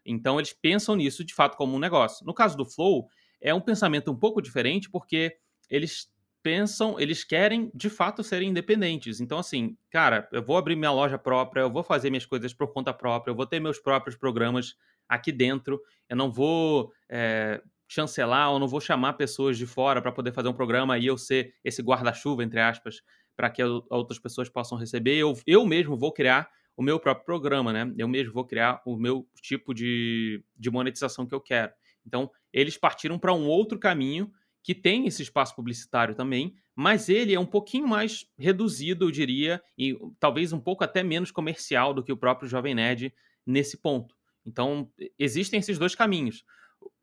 [0.06, 2.26] Então eles pensam nisso de fato como um negócio.
[2.26, 3.08] No caso do Flow,
[3.40, 5.38] é um pensamento um pouco diferente porque
[5.70, 6.10] eles
[6.44, 9.22] pensam, eles querem de fato serem independentes.
[9.22, 12.72] Então, assim, cara, eu vou abrir minha loja própria, eu vou fazer minhas coisas por
[12.74, 14.76] conta própria, eu vou ter meus próprios programas
[15.08, 20.12] aqui dentro, eu não vou é, chancelar ou não vou chamar pessoas de fora para
[20.12, 23.02] poder fazer um programa e eu ser esse guarda-chuva, entre aspas,
[23.36, 25.15] para que outras pessoas possam receber.
[25.15, 27.91] Eu, eu mesmo vou criar o meu próprio programa, né?
[27.98, 31.72] Eu mesmo vou criar o meu tipo de, de monetização que eu quero.
[32.06, 34.32] Então, eles partiram para um outro caminho
[34.63, 39.62] que tem esse espaço publicitário também, mas ele é um pouquinho mais reduzido, eu diria,
[39.78, 43.13] e talvez um pouco até menos comercial do que o próprio Jovem Nerd
[43.46, 44.17] nesse ponto.
[44.48, 46.46] Então, existem esses dois caminhos.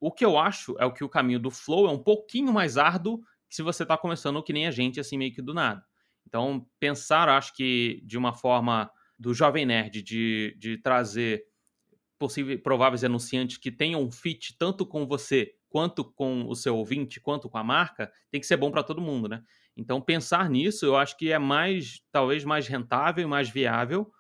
[0.00, 2.78] O que eu acho é o que o caminho do Flow é um pouquinho mais
[2.78, 5.84] árduo se você está começando que nem a gente, assim, meio que do nada.
[6.26, 11.44] Então, pensar, acho que de uma forma do Jovem Nerd, de, de trazer
[12.18, 17.20] possíveis, prováveis anunciantes que tenham um fit tanto com você, quanto com o seu ouvinte,
[17.20, 19.42] quanto com a marca, tem que ser bom para todo mundo, né?
[19.76, 24.10] Então, pensar nisso, eu acho que é mais, talvez mais rentável e mais viável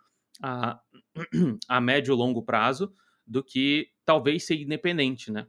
[0.42, 0.78] a,
[1.68, 2.92] a médio e longo prazo
[3.26, 5.46] do que talvez ser independente, né?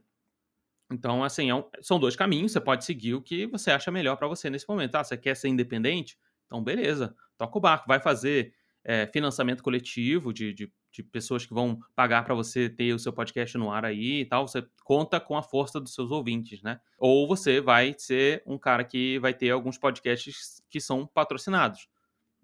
[0.90, 4.16] Então, assim, é um, são dois caminhos, você pode seguir o que você acha melhor
[4.16, 4.94] para você nesse momento.
[4.94, 6.16] Ah, você quer ser independente?
[6.46, 11.52] Então, beleza, toca o barco, vai fazer é, financiamento coletivo de, de, de, pessoas que
[11.52, 14.46] vão pagar para você ter o seu podcast no ar aí e tal.
[14.46, 16.80] Você conta com a força dos seus ouvintes, né?
[16.96, 21.88] Ou você vai ser um cara que vai ter alguns podcasts que são patrocinados.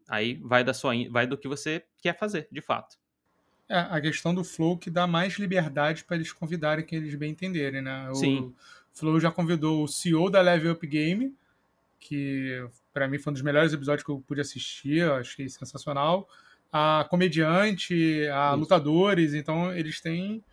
[0.08, 3.01] Aí vai da sua, vai do que você quer fazer, de fato.
[3.72, 7.30] É, a questão do Flow que dá mais liberdade para eles convidarem que eles bem
[7.30, 8.10] entenderem, né?
[8.10, 8.54] O Sim.
[8.92, 11.34] Flow já convidou o CEO da Level Up Game,
[11.98, 16.28] que para mim foi um dos melhores episódios que eu pude assistir, eu achei sensacional.
[16.70, 18.56] A comediante, a Isso.
[18.58, 20.44] lutadores, então eles têm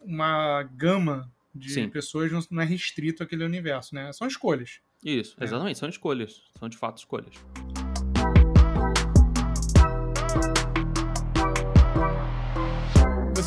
[0.00, 1.88] uma gama de Sim.
[1.88, 4.12] pessoas, não é restrito aquele universo, né?
[4.12, 4.80] São escolhas.
[5.04, 5.46] Isso, né?
[5.46, 7.36] exatamente, são escolhas, são de fato escolhas.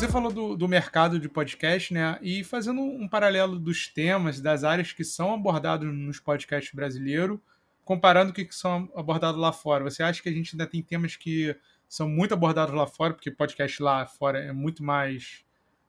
[0.00, 2.18] Você falou do, do mercado de podcast, né?
[2.22, 7.38] E fazendo um paralelo dos temas, das áreas que são abordados nos podcasts brasileiros,
[7.84, 9.84] comparando o que são abordados lá fora.
[9.84, 11.54] Você acha que a gente ainda tem temas que
[11.86, 15.44] são muito abordados lá fora, porque podcast lá fora é muito mais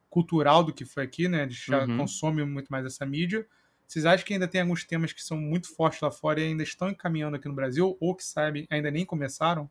[0.10, 1.44] cultural do que foi aqui, né?
[1.44, 2.00] Eles já uhum.
[2.00, 3.48] consomem muito mais essa mídia.
[3.88, 6.64] Vocês acham que ainda tem alguns temas que são muito fortes lá fora e ainda
[6.64, 9.70] estão encaminhando aqui no Brasil, ou que sabem, ainda nem começaram?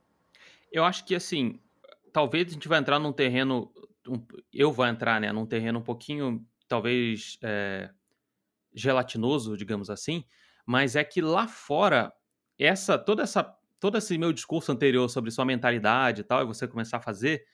[0.72, 1.61] Eu acho que assim,
[2.11, 3.70] talvez a gente vai entrar num terreno
[4.06, 7.90] um, eu vou entrar né, num terreno um pouquinho, talvez, é,
[8.74, 10.24] gelatinoso, digamos assim,
[10.64, 12.12] mas é que lá fora,
[12.58, 13.42] essa toda essa
[13.80, 17.46] todo esse meu discurso anterior sobre sua mentalidade e tal, e você começar a fazer,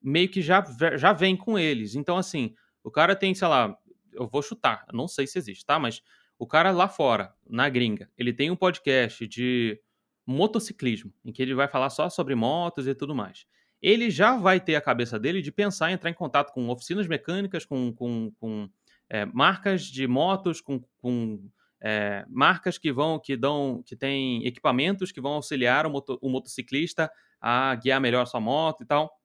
[0.00, 0.64] meio que já,
[0.96, 1.94] já vem com eles.
[1.94, 3.76] Então, assim, o cara tem, sei lá,
[4.14, 5.78] eu vou chutar, não sei se existe, tá?
[5.78, 6.00] Mas
[6.38, 9.78] o cara lá fora, na gringa, ele tem um podcast de
[10.26, 13.46] motociclismo, em que ele vai falar só sobre motos e tudo mais
[13.84, 17.06] ele já vai ter a cabeça dele de pensar em entrar em contato com oficinas
[17.06, 18.66] mecânicas, com, com, com
[19.10, 21.50] é, marcas de motos, com, com
[21.82, 26.30] é, marcas que vão, que dão, que têm equipamentos que vão auxiliar o, moto, o
[26.30, 29.20] motociclista a guiar melhor a sua moto e tal.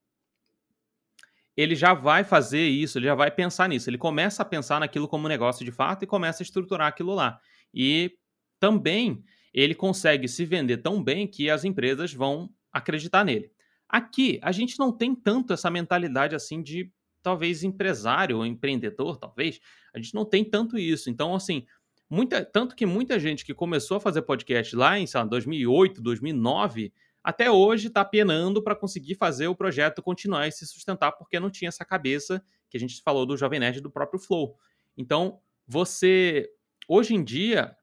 [1.56, 3.90] Ele já vai fazer isso, ele já vai pensar nisso.
[3.90, 7.40] Ele começa a pensar naquilo como negócio de fato e começa a estruturar aquilo lá.
[7.74, 8.12] E
[8.60, 13.50] também ele consegue se vender tão bem que as empresas vão acreditar nele.
[13.90, 16.92] Aqui, a gente não tem tanto essa mentalidade assim de
[17.24, 19.60] talvez empresário ou empreendedor, talvez.
[19.94, 21.10] A gente não tem tanto isso.
[21.10, 21.66] Então, assim,
[22.10, 26.02] muita, tanto que muita gente que começou a fazer podcast lá em, sei lá, 2008,
[26.02, 31.40] 2009, até hoje está penando para conseguir fazer o projeto continuar e se sustentar, porque
[31.40, 34.56] não tinha essa cabeça que a gente falou do Jovem Nerd do próprio Flow.
[34.96, 36.50] Então, você,
[36.88, 37.76] hoje em dia,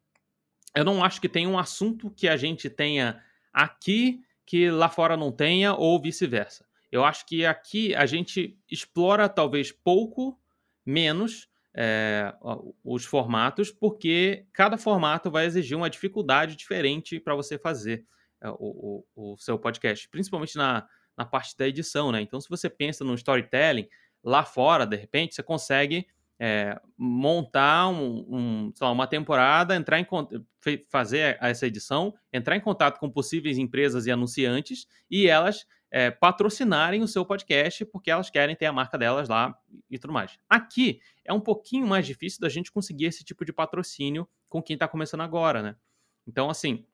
[0.75, 5.17] eu não acho que tem um assunto que a gente tenha aqui que lá fora
[5.17, 6.65] não tenha, ou vice-versa.
[6.91, 10.41] Eu acho que aqui a gente explora talvez pouco
[10.85, 12.33] menos é,
[12.83, 18.07] os formatos, porque cada formato vai exigir uma dificuldade diferente para você fazer
[18.41, 22.23] é, o, o, o, seu podcast, principalmente na, na parte da edição, né?
[22.23, 23.89] Então, se você pensa no storytelling,
[24.23, 26.07] lá fora, de repente, você consegue
[26.39, 30.07] é, montar um, um, lá, uma temporada, entrar em
[30.89, 37.03] fazer essa edição, entrar em contato com possíveis empresas e anunciantes e elas é, patrocinarem
[37.03, 39.57] o seu podcast porque elas querem ter a marca delas lá
[39.91, 40.39] e tudo mais.
[40.49, 44.75] Aqui é um pouquinho mais difícil da gente conseguir esse tipo de patrocínio com quem
[44.75, 45.77] está começando agora, né?
[46.27, 46.85] Então, assim,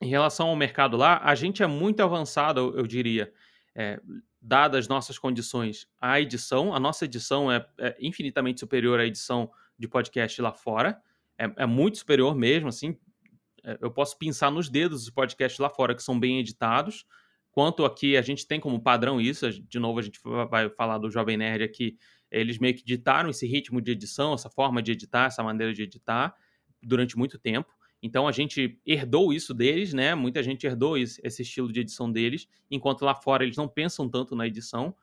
[0.00, 3.32] em relação ao mercado lá, a gente é muito avançado, eu diria.
[3.74, 4.00] É,
[4.40, 6.74] dadas nossas condições, a edição.
[6.74, 11.00] A nossa edição é, é infinitamente superior à edição de podcast lá fora.
[11.38, 12.96] É, é, muito superior mesmo, assim.
[13.64, 17.04] É, eu posso pensar nos dedos os podcasts lá fora que são bem editados.
[17.50, 21.10] Quanto aqui a gente tem como padrão isso, de novo a gente vai falar do
[21.10, 21.96] Jovem Nerd aqui,
[22.30, 25.82] eles meio que ditaram esse ritmo de edição, essa forma de editar, essa maneira de
[25.82, 26.32] editar
[26.80, 27.68] durante muito tempo.
[28.02, 30.14] Então a gente herdou isso deles, né?
[30.14, 34.34] Muita gente herdou esse estilo de edição deles, enquanto lá fora eles não pensam tanto
[34.34, 34.94] na edição.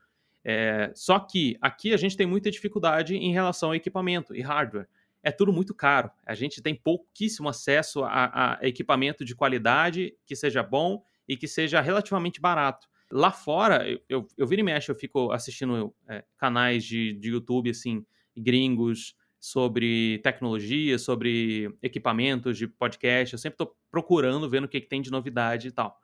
[0.44, 4.88] É, só que aqui a gente tem muita dificuldade em relação ao equipamento e hardware.
[5.22, 6.10] É tudo muito caro.
[6.26, 11.48] A gente tem pouquíssimo acesso a, a equipamento de qualidade que seja bom e que
[11.48, 12.88] seja relativamente barato.
[13.12, 17.30] Lá fora, eu, eu, eu viro e mexo, eu fico assistindo é, canais de, de
[17.30, 18.06] YouTube, assim,
[18.36, 19.16] gringos,
[19.48, 23.34] sobre tecnologia, sobre equipamentos de podcast.
[23.34, 25.98] Eu sempre estou procurando, vendo o que, que tem de novidade e tal.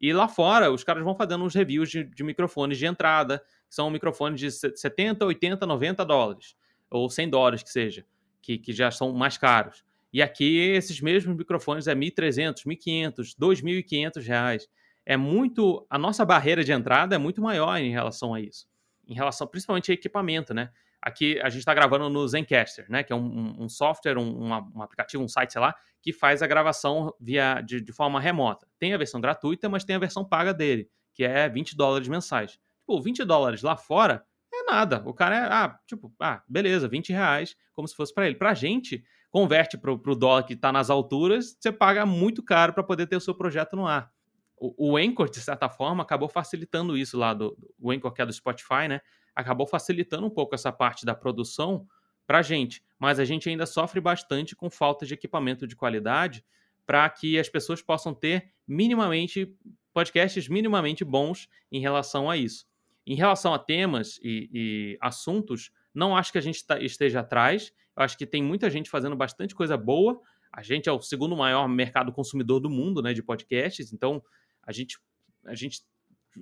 [0.00, 3.74] E lá fora, os caras vão fazendo uns reviews de, de microfones de entrada, que
[3.74, 6.56] são microfones de 70, 80, 90 dólares,
[6.90, 8.04] ou 100 dólares que seja,
[8.42, 9.84] que, que já são mais caros.
[10.12, 14.68] E aqui, esses mesmos microfones é 1.300, 1.500, 2.500 reais.
[15.06, 15.86] É muito...
[15.88, 18.66] A nossa barreira de entrada é muito maior em relação a isso.
[19.06, 20.70] Em relação, principalmente, a equipamento, né?
[21.00, 23.02] Aqui a gente está gravando no Zencaster, né?
[23.02, 26.46] Que é um, um software, um, um, aplicativo, um site, sei lá, que faz a
[26.46, 28.66] gravação via de, de, forma remota.
[28.78, 32.58] Tem a versão gratuita, mas tem a versão paga dele, que é 20 dólares mensais.
[32.80, 35.02] Tipo, 20 dólares lá fora é nada.
[35.06, 38.34] O cara é, ah, tipo, ah, beleza, 20 reais, como se fosse para ele.
[38.34, 42.82] Pra gente, converte pro, pro dólar que está nas alturas, você paga muito caro para
[42.82, 44.10] poder ter o seu projeto no ar.
[44.56, 48.26] O, o Anchor, de certa forma, acabou facilitando isso lá do o Anchor, que é
[48.26, 49.00] do Spotify, né?
[49.38, 51.86] Acabou facilitando um pouco essa parte da produção
[52.26, 56.44] para a gente, mas a gente ainda sofre bastante com falta de equipamento de qualidade
[56.84, 59.56] para que as pessoas possam ter minimamente
[59.94, 62.66] podcasts minimamente bons em relação a isso.
[63.06, 67.72] Em relação a temas e, e assuntos, não acho que a gente tá, esteja atrás.
[67.96, 70.20] Eu acho que tem muita gente fazendo bastante coisa boa.
[70.52, 73.92] A gente é o segundo maior mercado consumidor do mundo, né, de podcasts.
[73.92, 74.22] Então,
[74.62, 74.98] a gente,
[75.46, 75.82] a gente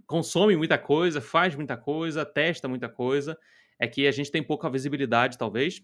[0.06, 3.38] consome muita coisa, faz muita coisa, testa muita coisa,
[3.78, 5.82] é que a gente tem pouca visibilidade, talvez,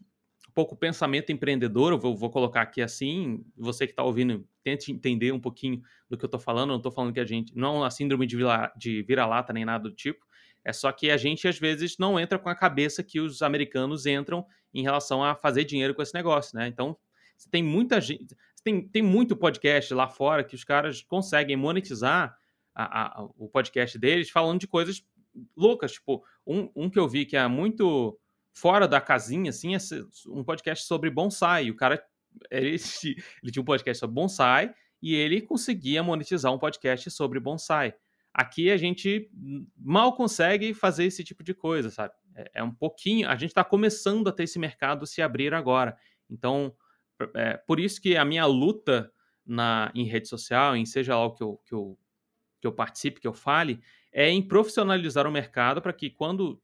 [0.54, 5.40] pouco pensamento empreendedor, eu vou, colocar aqui assim, você que está ouvindo, tente entender um
[5.40, 7.90] pouquinho do que eu estou falando, não estou falando que a gente, não é uma
[7.90, 8.36] síndrome de,
[8.76, 10.26] de vira-lata nem nada do tipo,
[10.64, 14.06] é só que a gente, às vezes, não entra com a cabeça que os americanos
[14.06, 16.68] entram em relação a fazer dinheiro com esse negócio, né?
[16.68, 16.96] Então,
[17.50, 22.36] tem muita gente, tem, tem muito podcast lá fora que os caras conseguem monetizar
[22.74, 25.04] a, a, o podcast deles falando de coisas
[25.56, 25.92] loucas.
[25.92, 28.18] Tipo, um, um que eu vi que é muito
[28.52, 29.78] fora da casinha, assim, é
[30.28, 31.70] um podcast sobre bonsai.
[31.70, 32.02] O cara,
[32.50, 32.76] ele,
[33.42, 37.94] ele tinha um podcast sobre bonsai e ele conseguia monetizar um podcast sobre bonsai.
[38.32, 39.30] Aqui a gente
[39.76, 42.14] mal consegue fazer esse tipo de coisa, sabe?
[42.34, 43.28] É, é um pouquinho.
[43.28, 45.96] A gente está começando a ter esse mercado se abrir agora.
[46.30, 46.74] Então,
[47.34, 49.12] é por isso que a minha luta
[49.44, 51.98] na, em rede social, em seja lá o que eu, que eu
[52.62, 56.62] que eu participe, que eu fale, é em profissionalizar o mercado para que quando,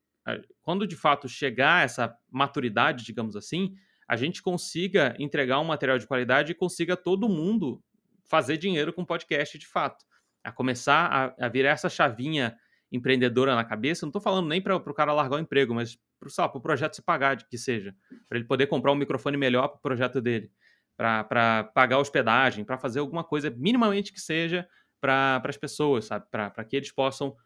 [0.63, 3.75] quando de fato chegar essa maturidade, digamos assim,
[4.07, 7.83] a gente consiga entregar um material de qualidade e consiga todo mundo
[8.25, 10.05] fazer dinheiro com podcast de fato.
[10.45, 12.57] A começar a, a virar essa chavinha
[12.93, 16.57] empreendedora na cabeça, não estou falando nem para o cara largar o emprego, mas para
[16.57, 17.95] o projeto se pagar, que seja,
[18.29, 20.51] para ele poder comprar um microfone melhor para o projeto dele,
[20.97, 24.67] para pagar hospedagem, para fazer alguma coisa minimamente que seja
[25.01, 26.27] para as pessoas, sabe?
[26.31, 27.37] Para que eles possam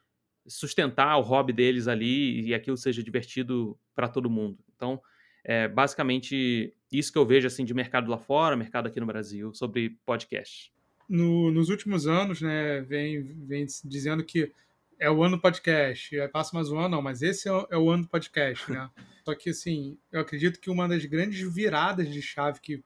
[0.47, 4.59] sustentar o hobby deles ali e aquilo seja divertido para todo mundo.
[4.75, 5.01] Então,
[5.45, 9.53] é basicamente isso que eu vejo assim de mercado lá fora, mercado aqui no Brasil,
[9.55, 10.73] sobre podcast.
[11.09, 14.53] No, nos últimos anos, né, vem, vem dizendo que
[14.99, 17.67] é o ano do podcast, aí passa mais um ano, não, mas esse é o,
[17.71, 18.89] é o ano do podcast, né?
[19.25, 22.85] Só que, assim, eu acredito que uma das grandes viradas de chave que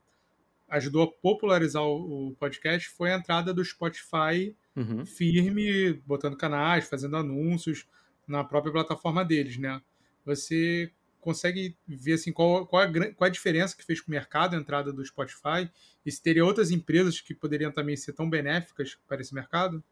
[0.68, 5.06] ajudou a popularizar o, podcast foi a entrada do Spotify uhum.
[5.06, 7.86] firme, botando canais, fazendo anúncios
[8.26, 9.80] na própria plataforma deles, né?
[10.24, 14.54] Você consegue ver assim qual, qual, a, qual a diferença que fez com o mercado
[14.54, 15.68] a entrada do Spotify
[16.04, 19.82] e se teria outras empresas que poderiam também ser tão benéficas para esse mercado?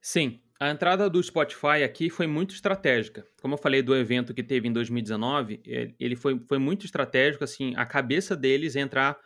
[0.00, 3.24] Sim, a entrada do Spotify aqui foi muito estratégica.
[3.40, 5.60] Como eu falei do evento que teve em 2019,
[5.98, 9.16] ele foi, foi muito estratégico, assim, a cabeça deles é entrar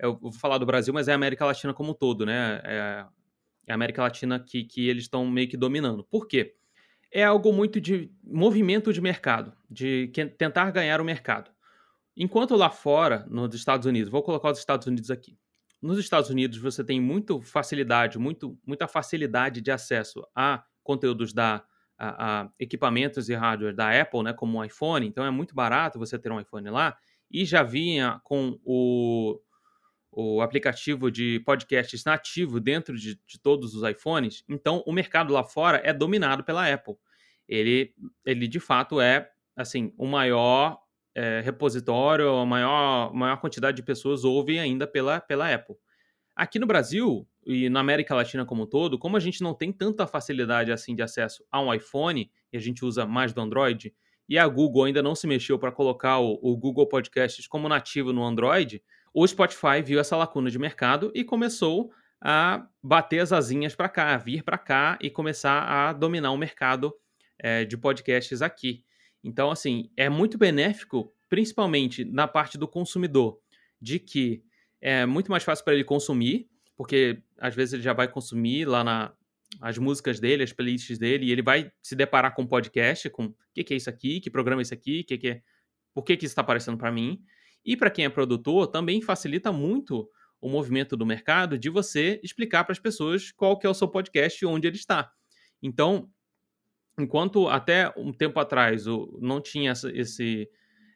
[0.00, 2.60] eu vou falar do Brasil, mas é a América Latina como um todo, né?
[2.64, 3.04] É,
[3.66, 6.04] é a América Latina que, que eles estão meio que dominando.
[6.04, 6.54] Por quê?
[7.12, 11.50] É algo muito de movimento de mercado, de tentar ganhar o mercado.
[12.16, 15.38] Enquanto lá fora, nos Estados Unidos, vou colocar os Estados Unidos aqui.
[15.80, 21.64] Nos Estados Unidos você tem muita facilidade, muito, muita facilidade de acesso a conteúdos da
[22.00, 25.06] a, a equipamentos e hardware da Apple, né, como o iPhone.
[25.06, 26.96] Então é muito barato você ter um iPhone lá.
[27.30, 29.38] E já vinha com o
[30.12, 35.44] o aplicativo de podcasts nativo dentro de, de, todos os iPhones, então o mercado lá
[35.44, 36.94] fora é dominado pela Apple.
[37.48, 37.94] Ele,
[38.24, 40.78] ele de fato é assim o maior
[41.14, 45.76] é, repositório, a maior, maior quantidade de pessoas ouve ainda pela, pela Apple.
[46.34, 49.72] Aqui no Brasil e na América Latina como um todo, como a gente não tem
[49.72, 53.94] tanta facilidade assim de acesso a um iPhone e a gente usa mais do Android,
[54.28, 58.12] e a Google ainda não se mexeu para colocar o, o Google Podcasts como nativo
[58.12, 58.82] no Android,
[59.12, 64.16] o Spotify viu essa lacuna de mercado e começou a bater as asinhas para cá,
[64.16, 66.94] vir para cá e começar a dominar o mercado
[67.38, 68.84] é, de podcasts aqui.
[69.24, 73.38] Então, assim, é muito benéfico principalmente na parte do consumidor,
[73.80, 74.42] de que
[74.80, 78.82] é muito mais fácil para ele consumir, porque às vezes ele já vai consumir lá
[78.82, 79.12] na
[79.60, 83.34] as músicas dele, as playlists dele, e ele vai se deparar com podcast, com o
[83.52, 85.42] que, que, é isso aqui, que programa é esse aqui, que que é,
[85.92, 87.20] por que, que isso está aparecendo para mim.
[87.64, 90.08] E para quem é produtor, também facilita muito
[90.40, 93.88] o movimento do mercado de você explicar para as pessoas qual que é o seu
[93.88, 95.12] podcast e onde ele está.
[95.62, 96.10] Então,
[96.98, 98.84] enquanto até um tempo atrás
[99.20, 100.48] não tinha essa, esse,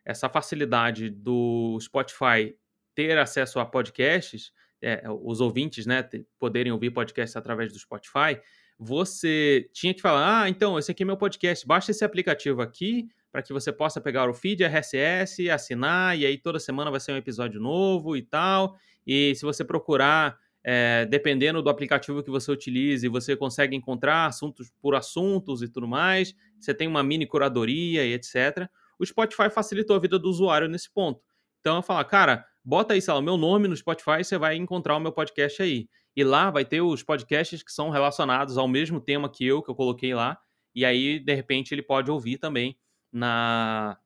[0.04, 2.56] essa facilidade do Spotify
[2.94, 6.08] ter acesso a podcasts, é, os ouvintes né,
[6.38, 8.40] poderem ouvir podcasts através do Spotify,
[8.78, 13.08] você tinha que falar: ah, então, esse aqui é meu podcast, baixa esse aplicativo aqui
[13.34, 17.10] para que você possa pegar o feed RSS, assinar, e aí toda semana vai ser
[17.10, 18.76] um episódio novo e tal.
[19.04, 24.70] E se você procurar, é, dependendo do aplicativo que você utilize, você consegue encontrar assuntos
[24.80, 26.32] por assuntos e tudo mais.
[26.60, 28.68] Você tem uma mini curadoria e etc.
[29.00, 31.20] O Spotify facilitou a vida do usuário nesse ponto.
[31.58, 34.54] Então eu falo, cara, bota aí, sei lá, o meu nome no Spotify, você vai
[34.54, 35.88] encontrar o meu podcast aí.
[36.14, 39.72] E lá vai ter os podcasts que são relacionados ao mesmo tema que eu, que
[39.72, 40.38] eu coloquei lá.
[40.72, 42.76] E aí, de repente, ele pode ouvir também
[43.14, 43.96] na.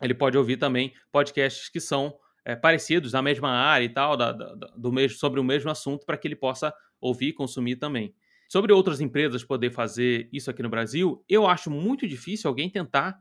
[0.00, 4.30] Ele pode ouvir também podcasts que são é, parecidos, na mesma área e tal, da,
[4.30, 8.14] da, do mesmo, sobre o mesmo assunto, para que ele possa ouvir e consumir também.
[8.48, 13.18] Sobre outras empresas poder fazer isso aqui no Brasil, eu acho muito difícil alguém tentar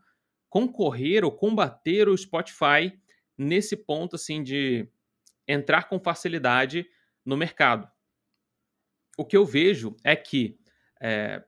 [0.49, 2.97] concorrer ou combater o Spotify
[3.37, 4.87] nesse ponto assim de
[5.47, 6.85] entrar com facilidade
[7.25, 7.89] no mercado.
[9.17, 10.57] O que eu vejo é que,
[11.01, 11.43] é,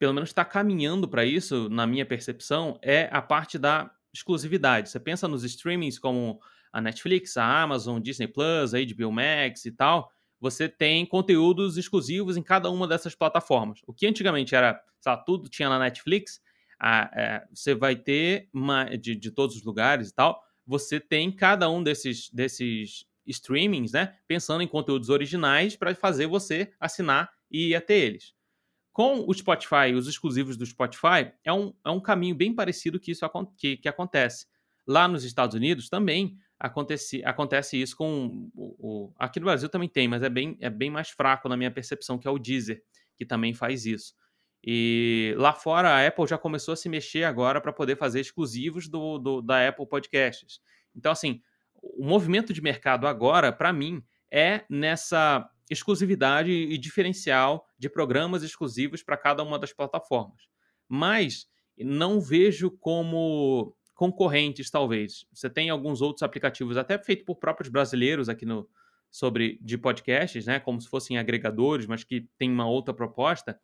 [0.00, 4.88] pelo menos está caminhando para isso, na minha percepção, é a parte da exclusividade.
[4.88, 6.40] Você pensa nos streamings como
[6.72, 12.38] a Netflix, a Amazon, Disney Plus, a HBO Max e tal, você tem conteúdos exclusivos
[12.38, 13.80] em cada uma dessas plataformas.
[13.86, 16.40] O que antigamente era, lá, tudo tinha na Netflix,
[16.80, 21.30] a, é, você vai ter uma, de, de todos os lugares e tal, você tem
[21.30, 24.16] cada um desses, desses streamings, né?
[24.26, 28.32] Pensando em conteúdos originais para fazer você assinar e ir até eles.
[28.92, 33.12] Com o Spotify, os exclusivos do Spotify, é um, é um caminho bem parecido que
[33.12, 34.46] isso que, que acontece.
[34.86, 39.88] Lá nos Estados Unidos também acontece, acontece isso com o, o, Aqui no Brasil também
[39.88, 42.82] tem, mas é bem, é bem mais fraco na minha percepção, que é o Deezer,
[43.16, 44.14] que também faz isso.
[44.62, 48.88] E lá fora a Apple já começou a se mexer agora para poder fazer exclusivos
[48.88, 50.60] do, do, da Apple Podcasts.
[50.94, 51.40] Então, assim,
[51.82, 59.02] o movimento de mercado agora, para mim, é nessa exclusividade e diferencial de programas exclusivos
[59.02, 60.42] para cada uma das plataformas.
[60.88, 65.26] Mas não vejo como concorrentes, talvez.
[65.32, 68.68] Você tem alguns outros aplicativos, até feitos por próprios brasileiros aqui no
[69.10, 73.58] sobre de podcasts, né, como se fossem agregadores, mas que tem uma outra proposta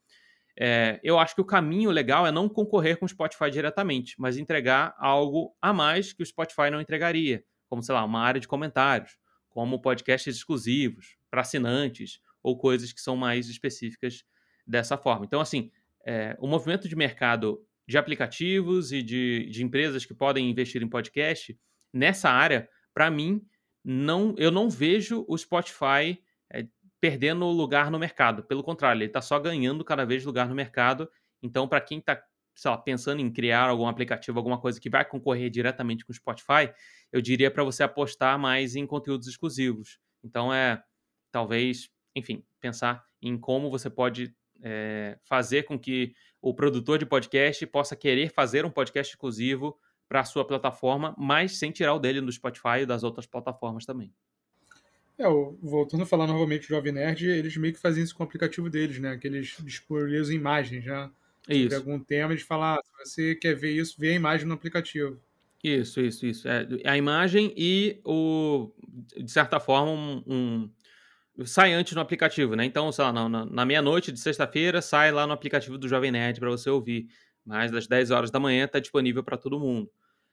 [0.59, 4.39] é, eu acho que o caminho legal é não concorrer com o Spotify diretamente, mas
[4.39, 8.49] entregar algo a mais que o Spotify não entregaria, como, sei lá, uma área de
[8.49, 9.19] comentários,
[9.51, 14.23] como podcasts exclusivos para assinantes ou coisas que são mais específicas
[14.65, 15.27] dessa forma.
[15.27, 15.73] Então, assim,
[16.07, 20.89] é, o movimento de mercado de aplicativos e de, de empresas que podem investir em
[20.89, 21.59] podcast
[21.93, 23.45] nessa área, para mim,
[23.85, 26.23] não, eu não vejo o Spotify
[26.53, 26.69] é,
[27.01, 28.45] perdendo lugar no mercado.
[28.45, 31.11] Pelo contrário, ele está só ganhando cada vez lugar no mercado.
[31.43, 32.23] Então, para quem está
[32.85, 36.73] pensando em criar algum aplicativo, alguma coisa que vai concorrer diretamente com o Spotify,
[37.13, 39.99] eu diria para você apostar mais em conteúdos exclusivos.
[40.23, 40.81] Então, é
[41.33, 47.67] talvez, enfim, pensar em como você pode é, fazer com que o produtor de podcast
[47.67, 52.23] possa querer fazer um podcast exclusivo para a sua plataforma, mas sem tirar o dele
[52.23, 54.11] do Spotify e das outras plataformas também.
[55.19, 55.25] É,
[55.63, 58.71] voltando a falar novamente do Jovem Nerd, eles meio que fazem isso com o aplicativo
[58.71, 59.17] deles, né?
[59.17, 61.11] Que eles disponibilizam imagens, já.
[61.49, 61.63] Né?
[61.63, 64.55] Sobre algum tema, eles falam, ah, se você quer ver isso, vê a imagem no
[64.55, 65.19] aplicativo.
[65.65, 66.49] Isso, isso, isso.
[66.49, 68.71] É, a imagem e o,
[69.17, 70.71] de certa forma, um, um
[71.45, 72.65] sai antes no aplicativo, né?
[72.65, 76.41] Então, sei lá, na, na meia-noite de sexta-feira, sai lá no aplicativo do Jovem Nerd
[76.41, 77.07] para você ouvir.
[77.45, 79.91] Mas das 10 horas da manhã está disponível para todo mundo.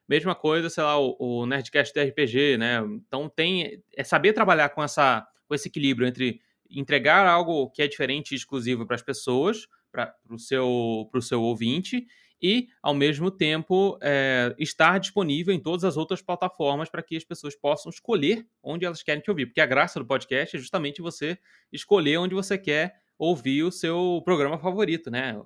[0.08, 2.80] Mesma coisa, sei lá, o, o Nerdcast RPG, né?
[3.08, 7.88] Então tem é saber trabalhar com essa com esse equilíbrio entre entregar algo que é
[7.88, 12.08] diferente e exclusivo para as pessoas, para o seu, seu ouvinte,
[12.44, 17.24] e, ao mesmo tempo, é, estar disponível em todas as outras plataformas para que as
[17.24, 19.46] pessoas possam escolher onde elas querem te ouvir.
[19.46, 21.38] Porque a graça do podcast é justamente você
[21.72, 25.42] escolher onde você quer ouvir o seu programa favorito, né?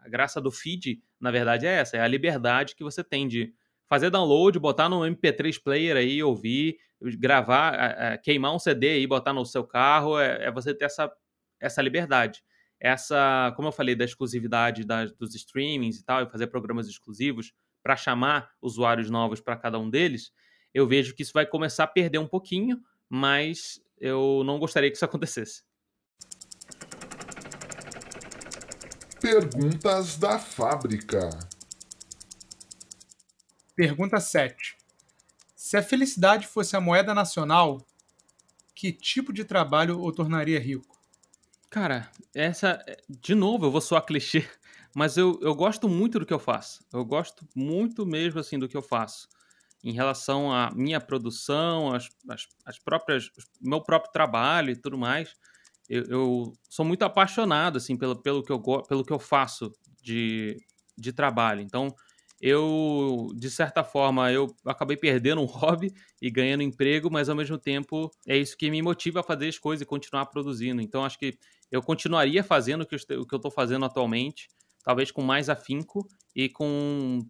[0.00, 3.52] A graça do feed, na verdade, é essa: é a liberdade que você tem de
[3.86, 6.78] fazer download, botar no MP3 player aí, ouvir,
[7.18, 10.86] gravar, é, é, queimar um CD aí, botar no seu carro, é, é, você ter
[10.86, 11.12] essa,
[11.60, 12.42] essa liberdade.
[12.80, 17.52] Essa, como eu falei, da exclusividade das, dos streamings e tal, e fazer programas exclusivos
[17.82, 20.32] para chamar usuários novos para cada um deles,
[20.72, 24.96] eu vejo que isso vai começar a perder um pouquinho, mas eu não gostaria que
[24.96, 25.62] isso acontecesse.
[29.20, 31.30] Perguntas da fábrica.
[33.74, 34.76] Pergunta 7.
[35.56, 37.84] Se a felicidade fosse a moeda nacional,
[38.74, 40.97] que tipo de trabalho o tornaria rico?
[41.70, 42.82] Cara, essa.
[43.08, 44.48] De novo, eu vou soar clichê,
[44.94, 46.84] mas eu, eu gosto muito do que eu faço.
[46.92, 49.28] Eu gosto muito mesmo assim do que eu faço.
[49.84, 53.30] Em relação à minha produção, as, as, as próprias.
[53.60, 55.36] meu próprio trabalho e tudo mais.
[55.88, 60.56] Eu, eu, sou muito apaixonado assim pelo, pelo, que, eu, pelo que eu faço de,
[60.96, 61.60] de trabalho.
[61.60, 61.94] Então,
[62.40, 67.58] eu, de certa forma, eu acabei perdendo um hobby e ganhando emprego, mas ao mesmo
[67.58, 70.80] tempo é isso que me motiva a fazer as coisas e continuar produzindo.
[70.80, 71.38] Então, acho que
[71.70, 74.48] eu continuaria fazendo o que eu estou fazendo atualmente,
[74.82, 77.20] talvez com mais afinco e com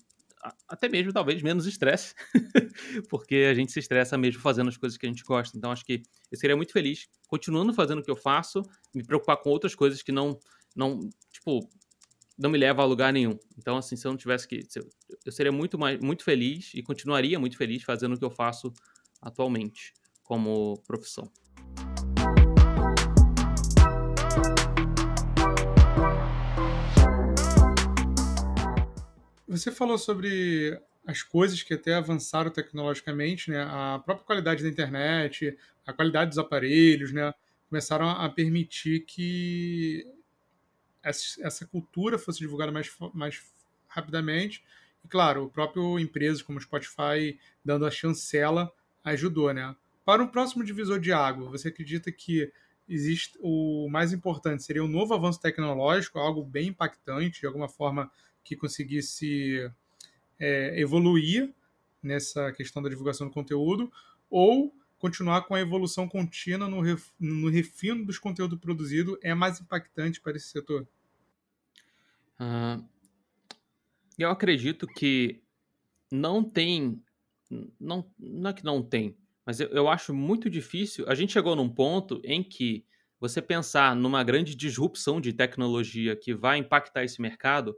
[0.69, 2.15] até mesmo talvez menos estresse,
[3.11, 5.59] porque a gente se estressa mesmo fazendo as coisas que a gente gosta.
[5.59, 8.63] Então acho que eu seria muito feliz continuando fazendo o que eu faço,
[8.95, 10.39] me preocupar com outras coisas que não
[10.79, 11.69] não, tipo,
[12.39, 13.37] não me leva a lugar nenhum.
[13.59, 14.61] Então, assim, se eu não tivesse que.
[15.27, 18.73] Eu seria muito, mais, muito feliz e continuaria muito feliz fazendo o que eu faço
[19.21, 21.29] atualmente como profissão.
[29.49, 33.63] Você falou sobre as coisas que até avançaram tecnologicamente, né?
[33.63, 37.33] A própria qualidade da internet, a qualidade dos aparelhos, né?
[37.71, 40.07] Começaram a permitir que
[41.03, 43.41] essa cultura fosse divulgada mais, mais
[43.87, 44.63] rapidamente.
[45.03, 48.71] E, claro, o próprio empresas como o Spotify dando a chancela
[49.03, 49.75] ajudou, né?
[50.05, 52.53] Para um próximo divisor de água, você acredita que
[52.87, 58.11] existe o mais importante seria um novo avanço tecnológico, algo bem impactante, de alguma forma
[58.49, 59.71] que conseguisse
[60.39, 61.55] é, evoluir
[62.03, 63.93] nessa questão da divulgação do conteúdo,
[64.31, 69.61] ou continuar com a evolução contínua no, ref, no refino dos conteúdos produzidos é mais
[69.61, 70.89] impactante para esse setor?
[72.41, 72.83] Uh,
[74.19, 75.43] eu acredito que
[76.11, 77.03] não tem.
[77.79, 81.05] Não, não é que não tem, mas eu, eu acho muito difícil.
[81.09, 82.85] A gente chegou num ponto em que
[83.21, 87.77] você pensar numa grande disrupção de tecnologia que vai impactar esse mercado,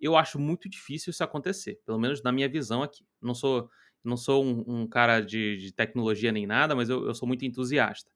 [0.00, 3.04] eu acho muito difícil isso acontecer, pelo menos na minha visão aqui.
[3.20, 3.68] Não sou
[4.02, 7.44] não sou um, um cara de, de, tecnologia nem nada, mas eu, eu, sou muito
[7.44, 8.10] entusiasta.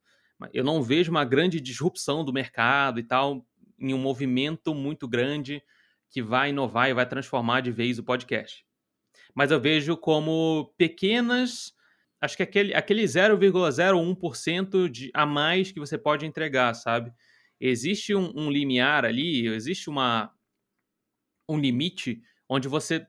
[0.53, 3.47] Eu não vejo uma grande disrupção do mercado e tal,
[3.78, 5.62] em um movimento muito grande
[6.11, 8.64] que vai inovar e vai transformar de vez o podcast.
[9.35, 11.72] Mas eu vejo como pequenas,
[12.20, 17.12] acho que aquele, aquele 0,01% de, a mais que você pode entregar, sabe?
[17.61, 20.30] Existe um, um limiar ali, existe uma,
[21.49, 23.07] um limite onde você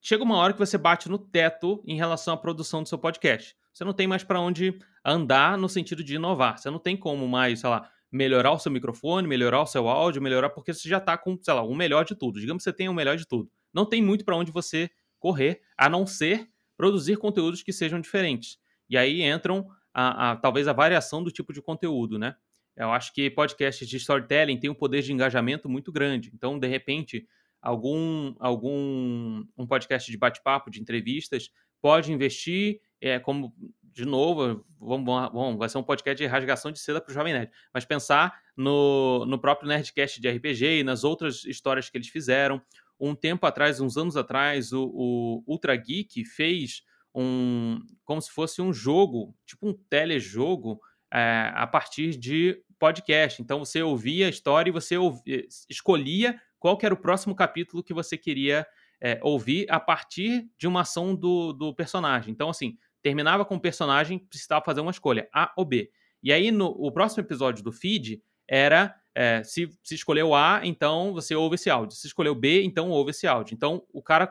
[0.00, 3.56] chega uma hora que você bate no teto em relação à produção do seu podcast.
[3.72, 6.58] Você não tem mais para onde andar no sentido de inovar.
[6.58, 10.20] Você não tem como mais, sei lá, melhorar o seu microfone, melhorar o seu áudio,
[10.20, 12.40] melhorar porque você já está com, sei lá, o melhor de tudo.
[12.40, 13.50] Digamos que você tem o melhor de tudo.
[13.72, 18.58] Não tem muito para onde você correr, a não ser produzir conteúdos que sejam diferentes.
[18.88, 22.34] E aí entram a, a, talvez a variação do tipo de conteúdo, né?
[22.76, 26.30] Eu acho que podcasts de storytelling têm um poder de engajamento muito grande.
[26.34, 27.26] Então, de repente,
[27.60, 31.50] algum, algum um podcast de bate-papo, de entrevistas,
[31.80, 36.78] pode investir, é, como, de novo, vamos, vamos, vai ser um podcast de rasgação de
[36.78, 41.04] seda para o Jovem Nerd, mas pensar no, no próprio Nerdcast de RPG e nas
[41.04, 42.60] outras histórias que eles fizeram.
[42.98, 46.82] Um tempo atrás, uns anos atrás, o, o Ultra Geek fez
[47.14, 50.80] um como se fosse um jogo, tipo um telejogo,
[51.12, 53.42] é, a partir de podcast.
[53.42, 57.94] Então você ouvia a história e você ouvia, escolhia qual era o próximo capítulo que
[57.94, 58.66] você queria
[59.00, 62.32] é, ouvir a partir de uma ação do, do personagem.
[62.32, 65.90] Então, assim, terminava com o personagem, precisava fazer uma escolha, A ou B.
[66.22, 71.12] E aí, no o próximo episódio do feed era é, se, se escolheu A, então
[71.12, 71.96] você ouve esse áudio.
[71.96, 73.54] Se escolheu B, então ouve esse áudio.
[73.54, 74.30] Então o cara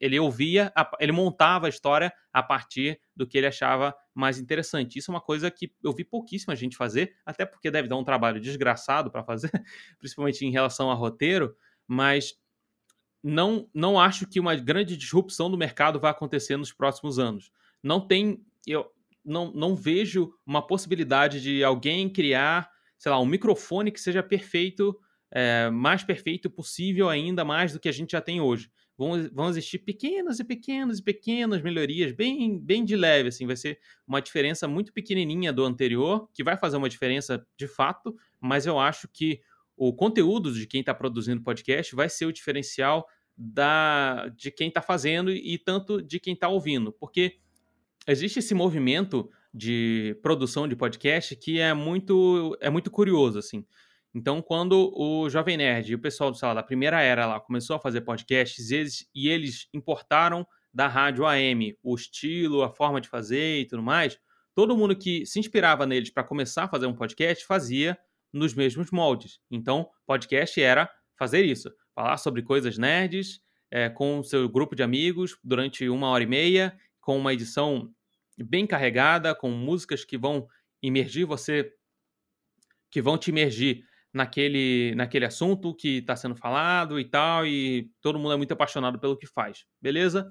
[0.00, 4.98] ele ouvia, ele montava a história a partir do que ele achava mais interessante.
[4.98, 8.04] Isso é uma coisa que eu vi pouquíssima gente fazer, até porque deve dar um
[8.04, 9.50] trabalho desgraçado para fazer,
[9.98, 11.56] principalmente em relação a roteiro
[11.90, 12.36] mas
[13.20, 17.50] não, não acho que uma grande disrupção do mercado vai acontecer nos próximos anos.
[17.82, 18.46] Não tem.
[18.64, 18.88] Eu
[19.24, 22.70] não, não vejo uma possibilidade de alguém criar,
[23.00, 24.94] sei lá, um microfone que seja perfeito,
[25.30, 28.70] é, mais perfeito possível ainda, mais do que a gente já tem hoje.
[28.96, 33.56] Vão, vão existir pequenas e pequenas e pequenas melhorias, bem, bem de leve, assim, vai
[33.56, 38.66] ser uma diferença muito pequenininha do anterior, que vai fazer uma diferença de fato, mas
[38.66, 39.40] eu acho que
[39.74, 44.82] o conteúdo de quem está produzindo podcast vai ser o diferencial da de quem está
[44.82, 47.38] fazendo e tanto de quem está ouvindo, porque
[48.06, 53.64] existe esse movimento de produção de podcast que é muito é muito curioso assim.
[54.14, 57.80] Então, quando o Jovem Nerd e o pessoal lá, da primeira era lá começou a
[57.80, 63.60] fazer podcasts eles, e eles importaram da rádio AM o estilo, a forma de fazer
[63.60, 64.18] e tudo mais,
[64.54, 67.96] todo mundo que se inspirava neles para começar a fazer um podcast fazia
[68.32, 69.40] nos mesmos moldes.
[69.50, 73.40] Então, podcast era fazer isso, falar sobre coisas nerds
[73.70, 77.92] é, com o seu grupo de amigos durante uma hora e meia, com uma edição
[78.44, 80.48] bem carregada, com músicas que vão
[80.82, 81.72] imergir você,
[82.90, 88.18] que vão te imergir naquele, naquele assunto que está sendo falado e tal, e todo
[88.18, 90.30] mundo é muito apaixonado pelo que faz, beleza?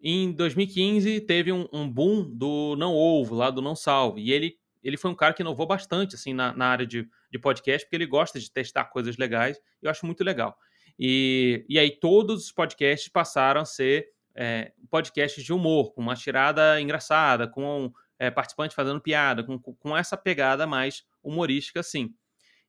[0.00, 4.56] Em 2015 teve um, um boom do Não Ovo, lá do Não Salve, e ele,
[4.82, 7.96] ele foi um cara que inovou bastante assim na, na área de, de podcast, porque
[7.96, 10.56] ele gosta de testar coisas legais, e eu acho muito legal.
[10.98, 14.08] E, e aí todos os podcasts passaram a ser
[14.40, 19.96] é, podcasts de humor, com uma tirada engraçada, com é, participante fazendo piada, com, com
[19.96, 22.14] essa pegada mais humorística, assim.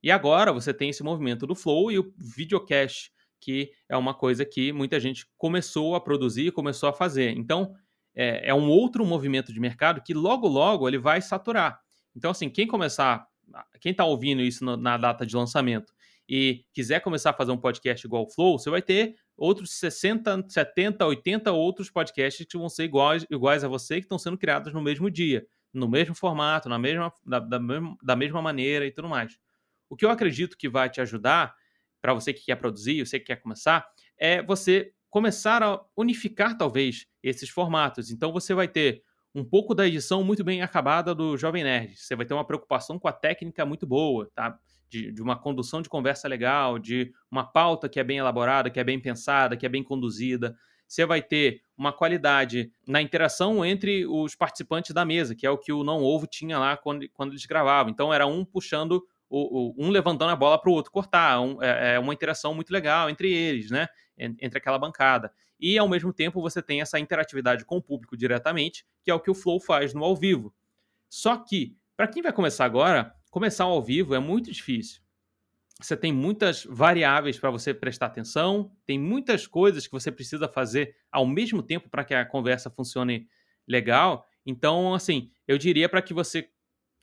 [0.01, 4.43] E agora você tem esse movimento do Flow e o videocast, que é uma coisa
[4.43, 7.38] que muita gente começou a produzir, começou a fazer.
[7.38, 7.76] Então,
[8.15, 11.80] é, é um outro movimento de mercado que logo, logo ele vai saturar.
[12.15, 13.28] Então, assim, quem começar,
[13.80, 15.93] quem está ouvindo isso no, na data de lançamento
[16.28, 20.45] e quiser começar a fazer um podcast igual o Flow, você vai ter outros 60,
[20.47, 24.73] 70, 80 outros podcasts que vão ser iguais, iguais a você, que estão sendo criados
[24.73, 27.59] no mesmo dia, no mesmo formato, na mesma, da, da,
[28.03, 29.37] da mesma maneira e tudo mais.
[29.89, 31.55] O que eu acredito que vai te ajudar,
[32.01, 33.87] para você que quer produzir, você que quer começar,
[34.17, 38.11] é você começar a unificar, talvez, esses formatos.
[38.11, 41.95] Então, você vai ter um pouco da edição muito bem acabada do Jovem Nerd.
[41.97, 44.59] Você vai ter uma preocupação com a técnica muito boa, tá?
[44.89, 48.79] De, de, uma condução de conversa legal, de uma pauta que é bem elaborada, que
[48.79, 50.57] é bem pensada, que é bem conduzida.
[50.87, 55.57] Você vai ter uma qualidade na interação entre os participantes da mesa, que é o
[55.57, 57.91] que o Não Ovo tinha lá quando, quando eles gravavam.
[57.91, 61.39] Então, era um puxando o, o, um levantando a bola para o outro cortar.
[61.39, 63.87] Um, é, é, uma interação muito legal entre eles, né?
[64.17, 65.31] Entre aquela bancada.
[65.59, 69.19] E ao mesmo tempo você tem essa interatividade com o público diretamente, que é o
[69.19, 70.53] que o Flow faz no ao vivo.
[71.07, 75.01] Só que, para quem vai começar agora, começar ao vivo é muito difícil.
[75.82, 80.95] Você tem muitas variáveis para você prestar atenção, tem muitas coisas que você precisa fazer
[81.09, 83.27] ao mesmo tempo para que a conversa funcione
[83.65, 84.25] legal.
[84.45, 86.49] Então, assim, eu diria para que você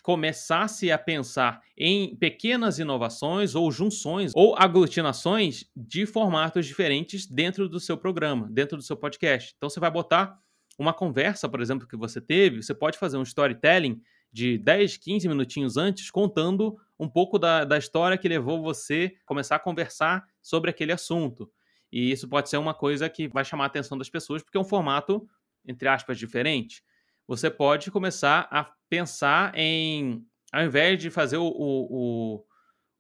[0.07, 7.81] começasse a pensar em pequenas inovações ou junções ou aglutinações de formatos diferentes dentro do
[7.81, 9.53] seu programa, dentro do seu podcast.
[9.57, 10.39] Então você vai botar
[10.79, 14.01] uma conversa, por exemplo, que você teve, você pode fazer um storytelling
[14.37, 19.27] de 10, 15 minutinhos antes, contando um pouco da, da história que levou você a
[19.27, 21.51] começar a conversar sobre aquele assunto.
[21.91, 24.61] E isso pode ser uma coisa que vai chamar a atenção das pessoas, porque é
[24.61, 25.27] um formato,
[25.67, 26.83] entre aspas, diferente
[27.27, 32.45] você pode começar a pensar em, ao invés de fazer o, o,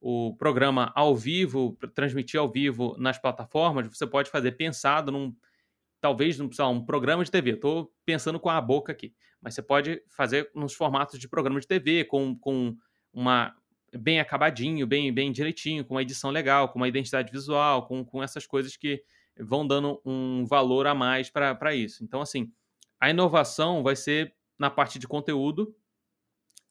[0.00, 5.34] o, programa ao vivo, transmitir ao vivo nas plataformas, você pode fazer pensado num,
[6.00, 7.52] talvez, num, lá, um programa de TV.
[7.52, 9.14] Estou pensando com a boca aqui,
[9.46, 12.76] mas você pode fazer nos formatos de programa de TV, com, com
[13.12, 13.54] uma
[13.96, 18.20] bem acabadinho, bem, bem direitinho, com uma edição legal, com uma identidade visual, com, com
[18.20, 19.04] essas coisas que
[19.38, 22.02] vão dando um valor a mais para isso.
[22.02, 22.52] Então, assim,
[22.98, 25.72] a inovação vai ser na parte de conteúdo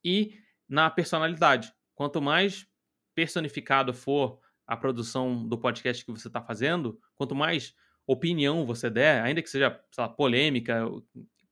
[0.04, 1.74] e na personalidade.
[1.94, 2.68] Quanto mais
[3.16, 7.74] personificado for a produção do podcast que você está fazendo, quanto mais
[8.06, 10.84] opinião você der, ainda que seja lá, polêmica,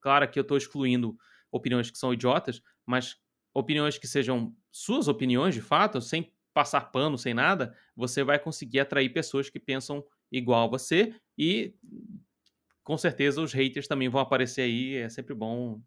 [0.04, 1.18] claro que eu estou excluindo
[1.50, 3.16] opiniões que são idiotas, mas
[3.54, 8.82] opiniões que sejam suas opiniões de fato, sem passar pano, sem nada, você vai conseguir
[8.82, 11.74] atrair pessoas que pensam igual a você e
[12.84, 14.96] com certeza os haters também vão aparecer aí.
[14.98, 15.82] É sempre bom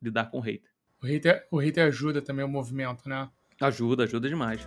[0.00, 0.70] lidar com o hater.
[1.02, 3.28] O hater, o hater ajuda também o movimento, né?
[3.60, 4.64] Ajuda, ajuda demais.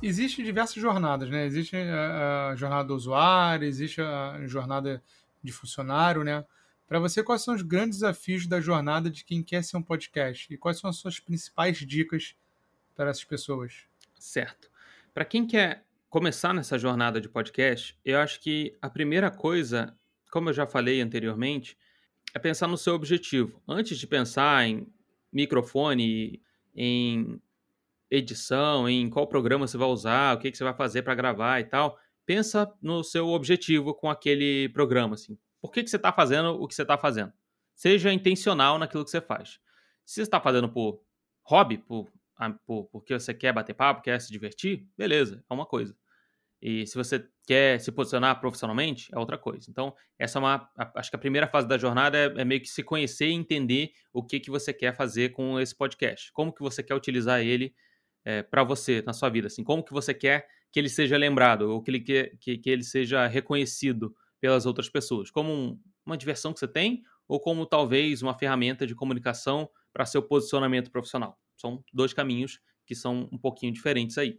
[0.00, 1.44] Existem diversas jornadas, né?
[1.44, 5.02] Existe a, a jornada do usuário, existe a jornada
[5.42, 6.44] de funcionário, né?
[6.86, 10.52] Para você, quais são os grandes desafios da jornada de quem quer ser um podcast?
[10.52, 12.36] E quais são as suas principais dicas
[12.94, 13.74] para essas pessoas?
[14.18, 14.70] Certo.
[15.12, 19.94] Para quem quer começar nessa jornada de podcast, eu acho que a primeira coisa,
[20.30, 21.76] como eu já falei anteriormente,
[22.32, 23.60] é pensar no seu objetivo.
[23.66, 24.86] Antes de pensar em
[25.32, 26.40] microfone,
[26.74, 27.40] em
[28.10, 31.60] edição, em qual programa você vai usar, o que, que você vai fazer para gravar
[31.60, 35.14] e tal, pensa no seu objetivo com aquele programa.
[35.14, 35.38] Assim.
[35.60, 37.32] Por que, que você está fazendo o que você está fazendo?
[37.74, 39.60] Seja intencional naquilo que você faz.
[40.04, 41.00] Se você está fazendo por
[41.44, 42.10] hobby, por
[42.64, 45.96] por, porque você quer bater papo, quer se divertir, beleza, é uma coisa.
[46.60, 49.70] E se você quer se posicionar profissionalmente, é outra coisa.
[49.70, 50.68] Então, essa é uma.
[50.96, 53.92] Acho que a primeira fase da jornada é, é meio que se conhecer e entender
[54.12, 56.32] o que, que você quer fazer com esse podcast.
[56.32, 57.72] Como que você quer utilizar ele
[58.28, 59.46] é, para você na sua vida.
[59.46, 62.68] Assim, como que você quer que ele seja lembrado, ou que ele, que, que, que
[62.68, 65.30] ele seja reconhecido pelas outras pessoas.
[65.30, 70.04] Como um, uma diversão que você tem, ou como talvez uma ferramenta de comunicação para
[70.04, 71.40] seu posicionamento profissional.
[71.56, 74.38] São dois caminhos que são um pouquinho diferentes aí.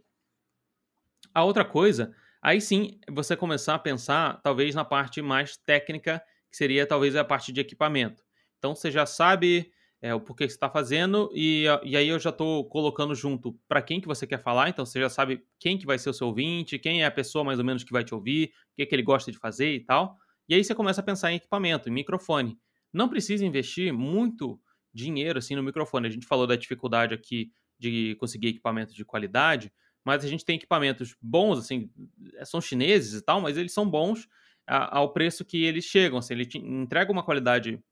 [1.34, 6.56] A outra coisa, aí sim, você começar a pensar talvez na parte mais técnica, que
[6.56, 8.22] seria talvez a parte de equipamento.
[8.56, 9.72] Então você já sabe
[10.02, 13.52] é, o porquê que você está fazendo e, e aí eu já estou colocando junto
[13.68, 16.14] para quem que você quer falar, então você já sabe quem que vai ser o
[16.14, 18.86] seu ouvinte, quem é a pessoa mais ou menos que vai te ouvir, o que,
[18.86, 20.16] que ele gosta de fazer e tal.
[20.48, 22.58] E aí você começa a pensar em equipamento, em microfone.
[22.92, 24.60] Não precisa investir muito
[24.92, 26.08] dinheiro assim no microfone.
[26.08, 29.72] A gente falou da dificuldade aqui de conseguir equipamento de qualidade,
[30.04, 31.90] mas a gente tem equipamentos bons, assim,
[32.34, 34.26] eh, são chineses e tal, mas eles são bons
[34.66, 36.18] ao preço que eles chegam.
[36.18, 37.82] Assim, ele entrega uma qualidade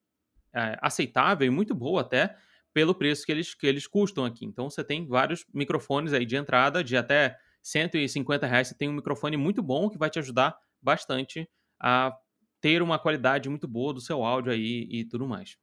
[0.54, 2.36] é, aceitável e muito boa até
[2.72, 4.44] pelo preço que eles, que eles custam aqui.
[4.44, 8.68] Então você tem vários microfones aí de entrada de até 150 reais.
[8.68, 11.48] Você tem um microfone muito bom que vai te ajudar bastante
[11.80, 12.16] a
[12.60, 15.56] ter uma qualidade muito boa do seu áudio aí e tudo mais.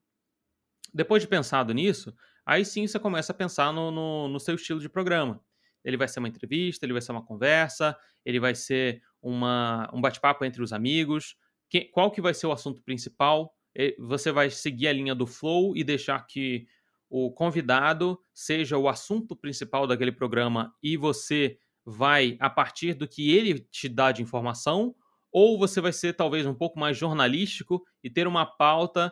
[0.93, 2.13] Depois de pensado nisso,
[2.45, 5.41] aí sim você começa a pensar no, no, no seu estilo de programa
[5.85, 10.01] ele vai ser uma entrevista, ele vai ser uma conversa, ele vai ser uma, um
[10.01, 11.37] bate-papo entre os amigos.
[11.69, 13.54] Que, qual que vai ser o assunto principal?
[13.99, 16.67] Você vai seguir a linha do flow e deixar que
[17.09, 23.31] o convidado seja o assunto principal daquele programa e você vai a partir do que
[23.35, 24.95] ele te dá de informação,
[25.31, 29.11] ou você vai ser talvez um pouco mais jornalístico e ter uma pauta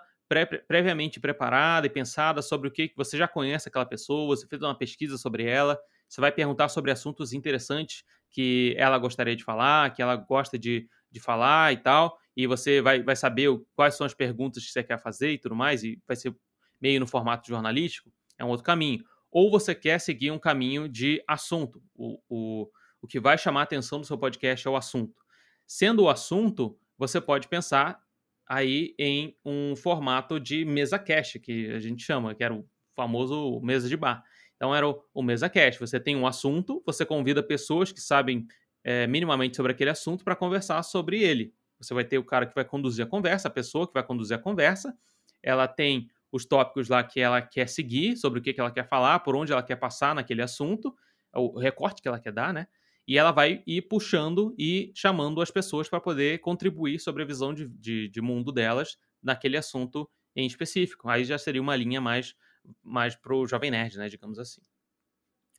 [0.67, 4.75] previamente preparada e pensada sobre o que você já conhece aquela pessoa, você fez uma
[4.75, 5.77] pesquisa sobre ela
[6.13, 10.87] você vai perguntar sobre assuntos interessantes que ela gostaria de falar, que ela gosta de,
[11.11, 14.83] de falar e tal, e você vai, vai saber quais são as perguntas que você
[14.83, 16.35] quer fazer e tudo mais, e vai ser
[16.81, 19.03] meio no formato jornalístico, é um outro caminho.
[19.31, 21.81] Ou você quer seguir um caminho de assunto.
[21.95, 22.69] O, o,
[23.01, 25.21] o que vai chamar a atenção do seu podcast é o assunto.
[25.65, 27.99] Sendo o assunto, você pode pensar
[28.47, 33.59] aí em um formato de mesa cast, que a gente chama, que era o famoso
[33.61, 34.23] mesa de bar.
[34.55, 35.79] Então era o, o Mesa Cast.
[35.79, 38.47] Você tem um assunto, você convida pessoas que sabem
[38.83, 41.53] é, minimamente sobre aquele assunto para conversar sobre ele.
[41.83, 44.35] Você vai ter o cara que vai conduzir a conversa, a pessoa que vai conduzir
[44.35, 44.97] a conversa.
[45.41, 48.87] Ela tem os tópicos lá que ela quer seguir, sobre o que, que ela quer
[48.87, 50.95] falar, por onde ela quer passar naquele assunto,
[51.33, 52.67] o recorte que ela quer dar, né?
[53.07, 57.53] E ela vai ir puxando e chamando as pessoas para poder contribuir sobre a visão
[57.53, 61.09] de, de, de mundo delas naquele assunto em específico.
[61.09, 62.35] Aí já seria uma linha mais
[62.81, 64.61] mais pro Jovem Nerd, né, digamos assim.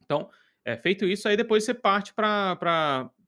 [0.02, 0.30] Então,
[0.64, 2.58] é, feito isso, aí depois você parte para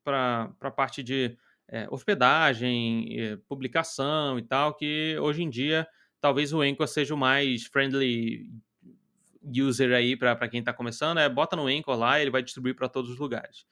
[0.04, 1.36] a parte de
[1.68, 5.86] é, hospedagem, é, publicação e tal, que hoje em dia
[6.20, 8.50] talvez o Anchor seja o mais friendly
[9.42, 12.88] user aí para quem está começando, é bota no Anchor lá, ele vai distribuir para
[12.88, 13.64] todos os lugares.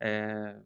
[0.00, 0.56] É,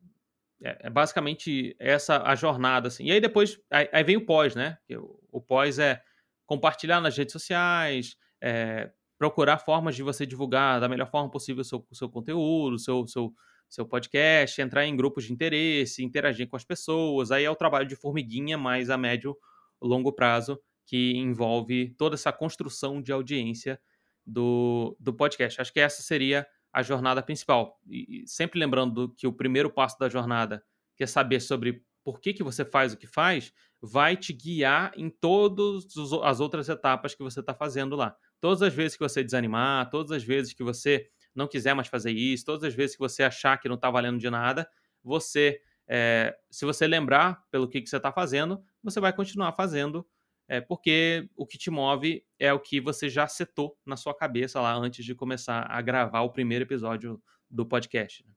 [0.63, 3.05] é, é, basicamente essa a jornada, assim.
[3.07, 4.79] E aí depois, aí, aí vem o pós, né?
[4.93, 6.01] O, o, pós é
[6.47, 11.65] compartilhar nas redes sociais, é, procurar formas de você divulgar da melhor forma possível o
[11.65, 13.33] seu, seu conteúdo, o seu, seu,
[13.69, 17.31] seu podcast, entrar em grupos de interesse, interagir com as pessoas.
[17.31, 19.37] Aí é o trabalho de formiguinha, mais a médio
[19.81, 23.81] longo prazo, que envolve toda essa construção de audiência
[24.27, 25.61] do, do podcast.
[25.61, 27.79] Acho que essa seria a jornada principal.
[27.89, 30.63] E sempre lembrando que o primeiro passo da jornada,
[30.97, 34.93] que é saber sobre por que, que você faz o que faz, vai te guiar
[34.97, 35.85] em todas
[36.23, 38.17] as outras etapas que você está fazendo lá.
[38.41, 42.13] Todas as vezes que você desanimar, todas as vezes que você não quiser mais fazer
[42.13, 44.69] isso, todas as vezes que você achar que não está valendo de nada,
[45.03, 50.07] você, é, se você lembrar pelo que, que você está fazendo, você vai continuar fazendo,
[50.47, 54.61] é, porque o que te move é o que você já setou na sua cabeça
[54.61, 58.25] lá antes de começar a gravar o primeiro episódio do podcast.
[58.27, 58.34] Né?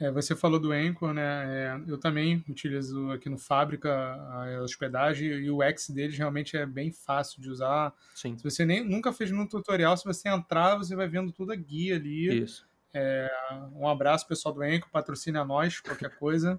[0.00, 1.44] É, você falou do Anchor, né?
[1.46, 6.64] É, eu também utilizo aqui no Fábrica a hospedagem e o X deles realmente é
[6.64, 7.92] bem fácil de usar.
[8.14, 8.36] Sim.
[8.38, 11.56] Se você nem, nunca fez nenhum tutorial, se você entrar, você vai vendo toda a
[11.56, 12.44] guia ali.
[12.44, 12.66] Isso.
[12.94, 13.30] É,
[13.74, 16.58] um abraço, pessoal do Anchor, patrocina nós, qualquer coisa.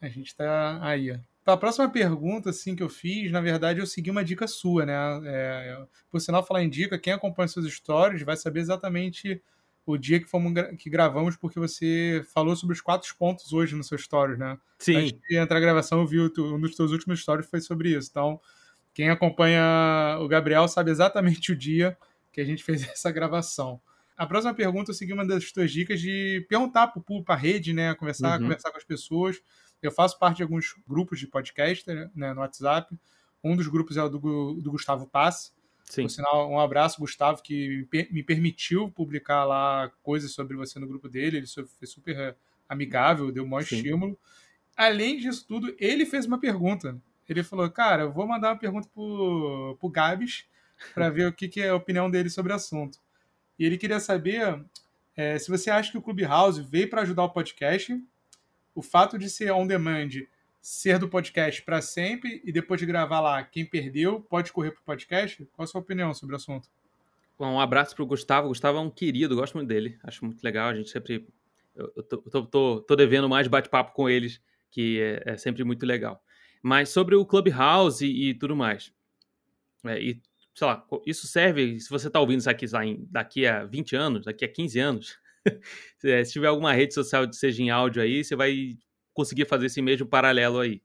[0.00, 1.18] A gente está aí.
[1.44, 4.86] Para a próxima pergunta assim, que eu fiz, na verdade, eu segui uma dica sua,
[4.86, 4.94] né?
[5.26, 9.42] É, por sinal, falar em dica, quem acompanha seus stories vai saber exatamente
[9.86, 13.84] o dia que fomos que gravamos, porque você falou sobre os quatro pontos hoje no
[13.84, 14.58] seu stories, né?
[14.78, 14.96] Sim.
[14.96, 18.08] Antes de entrar a gravação, eu vi um dos teus últimos stories foi sobre isso.
[18.10, 18.40] Então,
[18.92, 21.96] quem acompanha o Gabriel sabe exatamente o dia
[22.32, 23.80] que a gente fez essa gravação.
[24.16, 27.34] a próxima pergunta eu segui uma das tuas dicas de perguntar para o público, para
[27.34, 27.94] a rede, né?
[27.94, 28.44] Conversar, Uhum.
[28.46, 29.40] conversar com as pessoas.
[29.82, 31.84] Eu faço parte de alguns grupos de podcast
[32.14, 32.98] né, no WhatsApp.
[33.44, 35.52] Um dos grupos é o do, do Gustavo Passe.
[35.88, 36.02] Sim.
[36.02, 40.78] Por sinal, um abraço, Gustavo, que me per- me permitiu publicar lá coisas sobre você
[40.78, 41.38] no grupo dele.
[41.38, 42.34] Ele foi super eh,
[42.68, 43.76] amigável, deu o maior Sim.
[43.76, 44.18] estímulo.
[44.76, 47.00] Além disso tudo, ele fez uma pergunta.
[47.28, 50.44] Ele falou, cara, eu vou mandar uma pergunta pro, pro Gabs
[50.92, 52.98] para ver o que, que é a opinião dele sobre o assunto.
[53.58, 54.60] E ele queria saber
[55.16, 57.98] eh, se você acha que o Clubhouse veio para ajudar o podcast,
[58.74, 60.10] o fato de ser on demand
[60.66, 64.82] ser do podcast para sempre e depois de gravar lá, quem perdeu pode correr pro
[64.82, 65.48] podcast?
[65.52, 66.68] Qual a sua opinião sobre o assunto?
[67.38, 68.46] Bom, um abraço Gustavo.
[68.46, 69.96] O Gustavo é um querido, gosto muito dele.
[70.02, 70.68] Acho muito legal.
[70.70, 71.24] A gente sempre.
[71.72, 75.86] Eu, tô, tô, tô- tô devendo mais bate-papo com eles, que é, é sempre muito
[75.86, 76.20] legal.
[76.60, 78.92] Mas sobre o Clubhouse e, e tudo mais.
[79.84, 80.20] É, e,
[80.52, 81.78] sei lá, isso serve.
[81.78, 82.66] Se você tá ouvindo isso aqui
[83.08, 85.18] daqui a 20 anos, daqui a 15 anos,
[85.96, 88.76] se tiver alguma rede social que seja em áudio aí, você vai
[89.16, 90.82] conseguir fazer esse mesmo paralelo aí.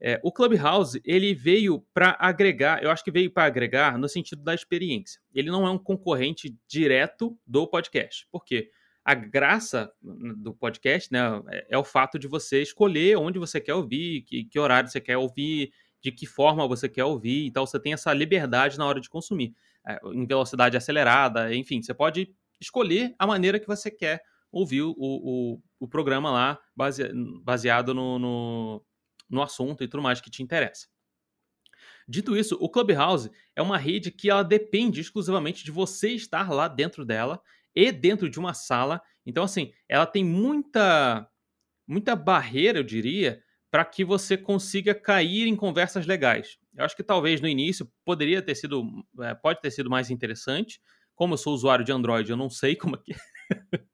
[0.00, 4.44] É, o Clubhouse ele veio para agregar, eu acho que veio para agregar no sentido
[4.44, 5.20] da experiência.
[5.34, 8.28] Ele não é um concorrente direto do podcast.
[8.30, 8.70] Por quê?
[9.04, 13.74] A graça do podcast né, é, é o fato de você escolher onde você quer
[13.74, 17.46] ouvir, que, que horário você quer ouvir, de que forma você quer ouvir.
[17.46, 19.54] Então você tem essa liberdade na hora de consumir.
[19.84, 24.94] É, em velocidade acelerada, enfim, você pode escolher a maneira que você quer ouvir o,
[24.98, 28.84] o, o programa lá, base- baseado no- no,
[29.28, 30.86] no assunto e tudo mais que te interessa.
[32.08, 36.66] Dito isso, o Clubhouse é uma rede que ela depende exclusivamente de você estar lá
[36.66, 37.40] dentro dela
[37.74, 39.02] e dentro de uma sala.
[39.26, 41.28] Então, assim, ela tem muita,
[41.86, 46.58] muita barreira, eu diria, para que você consiga cair em conversas legais.
[46.74, 48.84] Eu acho que talvez no início poderia ter sido,
[49.20, 50.80] é, pode ter sido mais interessante.
[51.14, 53.12] Como eu sou usuário de Android, eu não sei como é que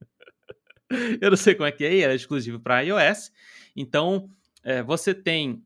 [1.20, 3.32] eu não sei como é que é, e ela é exclusivo para iOS.
[3.76, 4.30] Então,
[4.62, 5.64] é, você tem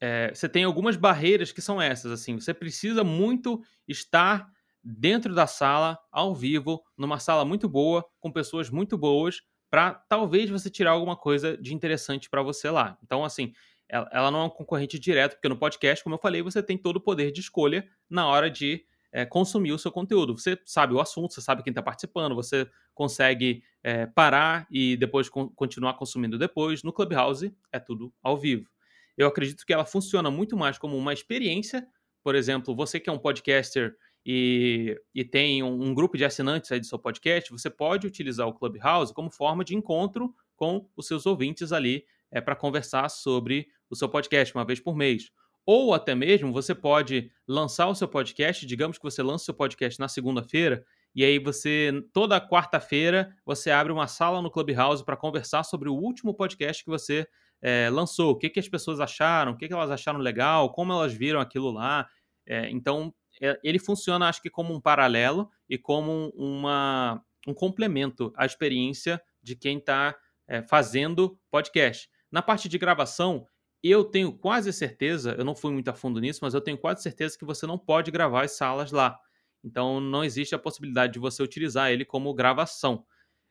[0.00, 4.50] é, você tem algumas barreiras que são essas, assim, você precisa muito estar
[4.82, 10.50] dentro da sala, ao vivo, numa sala muito boa, com pessoas muito boas, para talvez
[10.50, 12.98] você tirar alguma coisa de interessante para você lá.
[13.02, 13.54] Então, assim,
[13.88, 16.76] ela, ela não é um concorrente direto, porque no podcast, como eu falei, você tem
[16.76, 18.84] todo o poder de escolha na hora de
[19.14, 20.36] é, consumir o seu conteúdo.
[20.36, 25.28] Você sabe o assunto, você sabe quem está participando, você consegue é, parar e depois
[25.28, 26.82] con- continuar consumindo depois.
[26.82, 28.68] No Clubhouse é tudo ao vivo.
[29.16, 31.86] Eu acredito que ela funciona muito mais como uma experiência.
[32.24, 33.96] Por exemplo, você que é um podcaster
[34.26, 38.48] e, e tem um, um grupo de assinantes aí do seu podcast, você pode utilizar
[38.48, 43.68] o Clubhouse como forma de encontro com os seus ouvintes ali é, para conversar sobre
[43.88, 45.30] o seu podcast uma vez por mês.
[45.66, 49.54] Ou até mesmo você pode lançar o seu podcast, digamos que você lança o seu
[49.54, 50.84] podcast na segunda-feira,
[51.14, 55.94] e aí você, toda quarta-feira, você abre uma sala no Clubhouse para conversar sobre o
[55.94, 57.26] último podcast que você
[57.62, 60.92] é, lançou, o que, que as pessoas acharam, o que, que elas acharam legal, como
[60.92, 62.08] elas viram aquilo lá.
[62.44, 68.32] É, então, é, ele funciona, acho que, como um paralelo e como uma, um complemento
[68.36, 70.16] à experiência de quem está
[70.48, 72.08] é, fazendo podcast.
[72.30, 73.46] Na parte de gravação,
[73.90, 77.02] eu tenho quase certeza, eu não fui muito a fundo nisso, mas eu tenho quase
[77.02, 79.18] certeza que você não pode gravar as salas lá.
[79.62, 83.04] Então, não existe a possibilidade de você utilizar ele como gravação.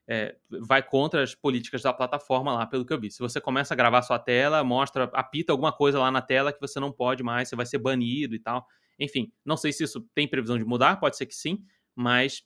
[0.07, 3.09] É, vai contra as políticas da plataforma lá, pelo que eu vi.
[3.09, 6.59] Se você começa a gravar sua tela, mostra, apita alguma coisa lá na tela que
[6.59, 8.67] você não pode mais, você vai ser banido e tal.
[8.99, 11.63] Enfim, não sei se isso tem previsão de mudar, pode ser que sim,
[11.95, 12.43] mas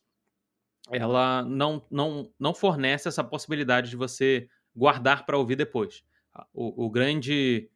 [0.91, 6.03] ela não, não, não fornece essa possibilidade de você guardar para ouvir depois.
[6.53, 7.69] O, o, grande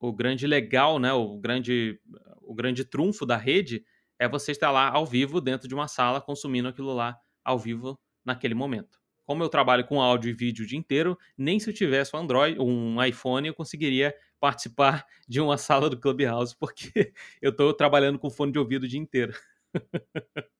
[0.00, 2.00] o grande legal, né, o grande
[2.42, 3.84] o grande trunfo da rede
[4.18, 7.98] é você estar lá ao vivo dentro de uma sala consumindo aquilo lá ao vivo
[8.24, 8.98] naquele momento.
[9.24, 12.20] Como eu trabalho com áudio e vídeo o dia inteiro, nem se eu tivesse um
[12.20, 18.18] Android, um iPhone, eu conseguiria participar de uma sala do Clubhouse, porque eu estou trabalhando
[18.18, 19.34] com fone de ouvido o dia inteiro.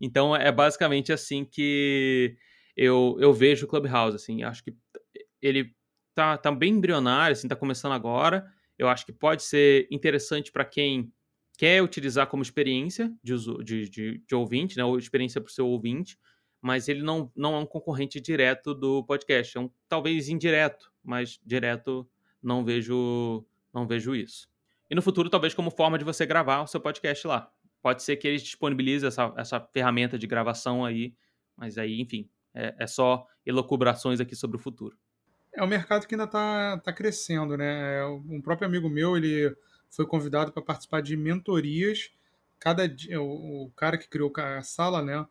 [0.00, 2.36] então é basicamente assim que
[2.76, 4.14] eu, eu vejo o Clubhouse.
[4.14, 4.76] Assim, acho que
[5.42, 5.74] ele
[6.14, 8.46] tá, tá bem embrionário, assim, tá começando agora.
[8.78, 11.12] Eu acho que pode ser interessante para quem
[11.56, 15.66] quer utilizar como experiência de, de, de, de ouvinte, né, ou experiência para o seu
[15.68, 16.18] ouvinte,
[16.60, 19.56] mas ele não, não é um concorrente direto do podcast.
[19.56, 22.08] É um talvez indireto, mas direto
[22.42, 24.48] não vejo, não vejo isso.
[24.90, 27.50] E no futuro, talvez como forma de você gravar o seu podcast lá.
[27.82, 31.14] Pode ser que eles disponibilizem essa, essa ferramenta de gravação aí,
[31.54, 34.96] mas aí, enfim, é, é só elocubrações aqui sobre o futuro.
[35.54, 38.04] É um mercado que ainda está tá crescendo, né?
[38.06, 39.54] Um próprio amigo meu, ele
[39.90, 42.10] foi convidado para participar de mentorias.
[42.58, 45.24] Cada dia, o, o, cara que criou a sala, né?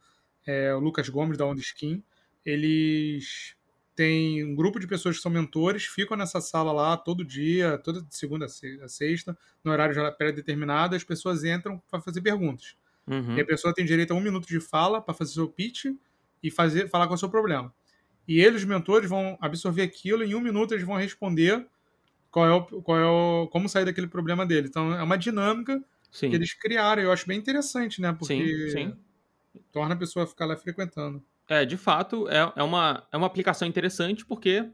[0.45, 2.03] é, o Lucas Gomes da Onda Skin.
[2.45, 3.55] Eles
[3.95, 8.05] têm um grupo de pessoas que são mentores, ficam nessa sala lá todo dia, toda
[8.09, 12.75] segunda a sexta, no horário já pré-determinado, as pessoas entram para fazer perguntas.
[13.05, 13.37] Uhum.
[13.37, 15.85] E a pessoa tem direito a um minuto de fala para fazer seu pitch
[16.41, 17.73] e fazer, falar qual é o seu problema.
[18.27, 21.65] E eles, os mentores, vão absorver aquilo e em um minuto eles vão responder
[22.31, 24.67] qual é o, qual é o, como sair daquele problema dele.
[24.67, 26.29] Então é uma dinâmica Sim.
[26.29, 27.01] que eles criaram.
[27.01, 28.13] Eu acho bem interessante, né?
[28.13, 29.61] Porque Sim, sim.
[29.71, 31.23] torna a pessoa ficar lá frequentando.
[31.47, 34.69] É, de fato, é, é, uma, é uma aplicação interessante porque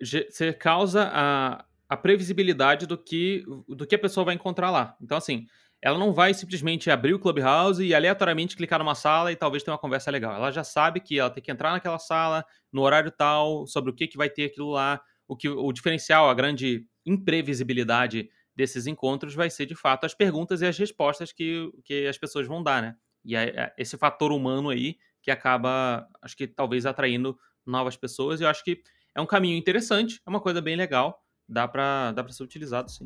[0.00, 4.96] você causa a, a previsibilidade do que, do que a pessoa vai encontrar lá.
[5.00, 5.46] Então, assim,
[5.84, 9.74] ela não vai simplesmente abrir o Clubhouse e aleatoriamente clicar numa sala e talvez tenha
[9.74, 10.34] uma conversa legal.
[10.34, 13.94] Ela já sabe que ela tem que entrar naquela sala, no horário tal, sobre o
[13.94, 14.98] que, que vai ter aquilo lá.
[15.28, 20.62] O, que, o diferencial, a grande imprevisibilidade desses encontros vai ser, de fato, as perguntas
[20.62, 22.96] e as respostas que, que as pessoas vão dar, né?
[23.22, 28.40] E é, é esse fator humano aí que acaba, acho que talvez atraindo novas pessoas.
[28.40, 28.82] E eu acho que
[29.14, 33.04] é um caminho interessante, é uma coisa bem legal, dá para dá ser utilizado sim.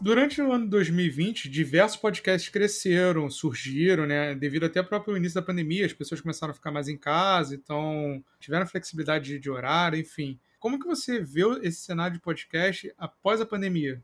[0.00, 4.34] Durante o ano de 2020, diversos podcasts cresceram, surgiram, né?
[4.34, 7.54] Devido até ao próprio início da pandemia, as pessoas começaram a ficar mais em casa,
[7.54, 10.38] então tiveram flexibilidade de horário, enfim.
[10.60, 14.02] Como que você vê esse cenário de podcast após a pandemia?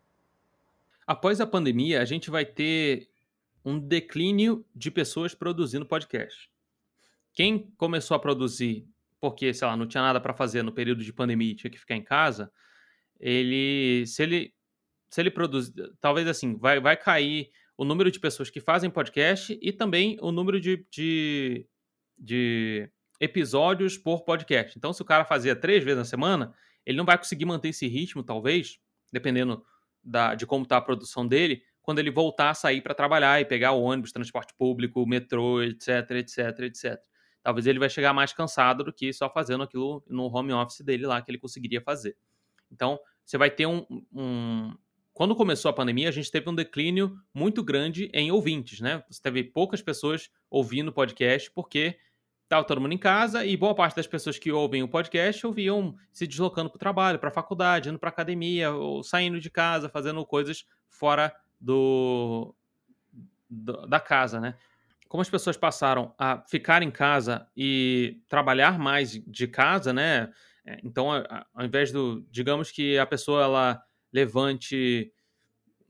[1.07, 3.09] Após a pandemia, a gente vai ter
[3.65, 6.51] um declínio de pessoas produzindo podcast.
[7.33, 8.87] Quem começou a produzir
[9.21, 11.97] porque, sei lá, não tinha nada para fazer no período de pandemia tinha que ficar
[11.97, 12.53] em casa,
[13.19, 14.54] ele, se ele
[15.15, 17.49] se ele produz, talvez assim, vai, vai cair
[17.79, 21.69] o número de pessoas que fazem podcast e também o número de, de,
[22.19, 22.91] de
[23.21, 24.77] episódios por podcast.
[24.77, 26.53] Então, se o cara fazia três vezes na semana,
[26.85, 28.81] ele não vai conseguir manter esse ritmo, talvez,
[29.13, 29.65] dependendo
[30.03, 33.45] da, de como está a produção dele, quando ele voltar a sair para trabalhar e
[33.45, 37.01] pegar o ônibus, transporte público, metrô, etc, etc, etc.
[37.41, 41.07] Talvez ele vai chegar mais cansado do que só fazendo aquilo no home office dele
[41.07, 42.17] lá que ele conseguiria fazer.
[42.69, 44.75] Então, você vai ter um, um
[45.15, 49.05] quando começou a pandemia, a gente teve um declínio muito grande em ouvintes, né?
[49.09, 51.97] Você teve poucas pessoas ouvindo podcast porque
[52.43, 55.95] estava todo mundo em casa e boa parte das pessoas que ouvem o podcast ouviam
[56.13, 59.89] se deslocando para o trabalho, para a faculdade, indo para academia, ou saindo de casa,
[59.89, 62.53] fazendo coisas fora do,
[63.49, 64.57] do, da casa, né?
[65.09, 70.33] Como as pessoas passaram a ficar em casa e trabalhar mais de casa, né?
[70.83, 71.09] Então,
[71.55, 73.85] ao invés do, digamos que a pessoa ela
[74.15, 75.13] levante,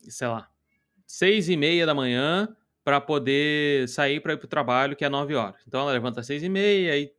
[0.09, 0.51] sei lá,
[1.07, 2.49] seis e meia da manhã
[2.83, 5.62] para poder sair para ir para o trabalho, que é nove horas.
[5.68, 7.12] Então ela levanta às seis e meia e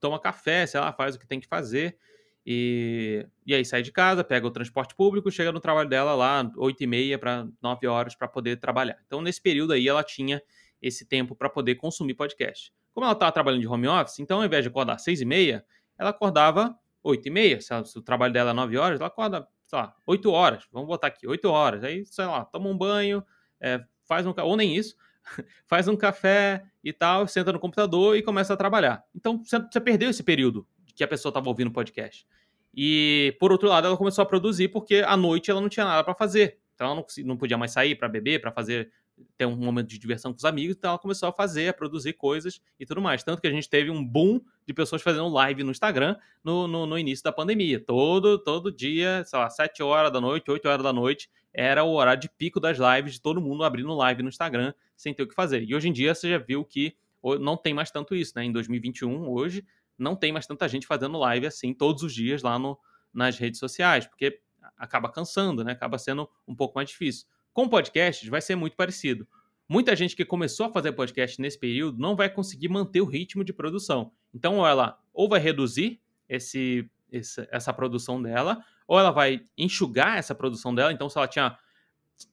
[0.00, 1.96] toma café, sei lá, faz o que tem que fazer.
[2.44, 6.50] E, e aí sai de casa, pega o transporte público, chega no trabalho dela lá,
[6.56, 8.98] oito e meia para nove horas para poder trabalhar.
[9.06, 10.42] Então nesse período aí ela tinha
[10.82, 12.72] esse tempo para poder consumir podcast.
[12.92, 15.24] Como ela estava trabalhando de home office, então ao invés de acordar às seis e
[15.24, 15.64] meia,
[15.96, 17.60] ela acordava oito e meia.
[17.60, 21.08] Se, o trabalho dela é nove horas, ela acorda sei lá, 8 horas, vamos botar
[21.08, 21.84] aqui, 8 horas.
[21.84, 23.22] Aí, sei lá, toma um banho,
[23.60, 24.96] é, faz um ou nem isso,
[25.68, 29.04] faz um café e tal, senta no computador e começa a trabalhar.
[29.14, 30.66] Então, você perdeu esse período
[30.96, 32.26] que a pessoa estava ouvindo podcast.
[32.74, 36.02] E, por outro lado, ela começou a produzir porque à noite ela não tinha nada
[36.02, 36.58] para fazer.
[36.74, 38.90] Então, ela não, não podia mais sair para beber, para fazer
[39.36, 42.12] ter um momento de diversão com os amigos, então ela começou a fazer, a produzir
[42.14, 43.22] coisas e tudo mais.
[43.22, 46.86] Tanto que a gente teve um boom de pessoas fazendo live no Instagram no, no,
[46.86, 47.78] no início da pandemia.
[47.78, 51.92] Todo, todo dia, sei lá, 7 horas da noite, 8 horas da noite, era o
[51.94, 55.28] horário de pico das lives, de todo mundo abrindo live no Instagram sem ter o
[55.28, 55.62] que fazer.
[55.62, 56.96] E hoje em dia você já viu que
[57.40, 58.44] não tem mais tanto isso, né?
[58.44, 59.64] Em 2021, hoje,
[59.96, 62.78] não tem mais tanta gente fazendo live assim todos os dias lá no,
[63.12, 64.40] nas redes sociais, porque
[64.76, 65.72] acaba cansando, né?
[65.72, 67.26] Acaba sendo um pouco mais difícil.
[67.58, 69.26] Com podcasts vai ser muito parecido.
[69.68, 73.42] Muita gente que começou a fazer podcast nesse período não vai conseguir manter o ritmo
[73.42, 74.12] de produção.
[74.32, 80.36] Então, ela ou vai reduzir esse, esse, essa produção dela, ou ela vai enxugar essa
[80.36, 80.92] produção dela.
[80.92, 81.58] Então, se ela tinha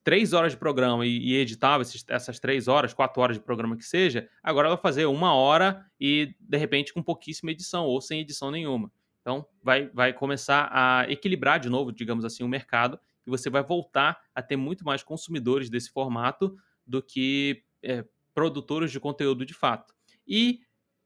[0.03, 3.75] três horas de programa e, e editava esses, essas três horas, quatro horas de programa
[3.75, 7.99] que seja, agora ela vai fazer uma hora e, de repente, com pouquíssima edição ou
[7.99, 8.91] sem edição nenhuma.
[9.21, 13.63] Então, vai, vai começar a equilibrar de novo, digamos assim, o mercado e você vai
[13.63, 16.55] voltar a ter muito mais consumidores desse formato
[16.85, 19.93] do que é, produtores de conteúdo de fato.
[20.27, 20.59] E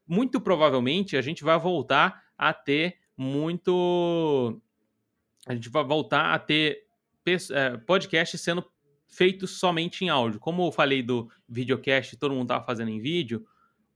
[0.06, 4.60] muito provavelmente a gente vai voltar a ter muito.
[5.46, 6.84] A gente vai voltar a ter
[7.52, 8.64] é, podcasts sendo
[9.06, 10.40] feitos somente em áudio.
[10.40, 13.46] Como eu falei do videocast, todo mundo estava fazendo em vídeo.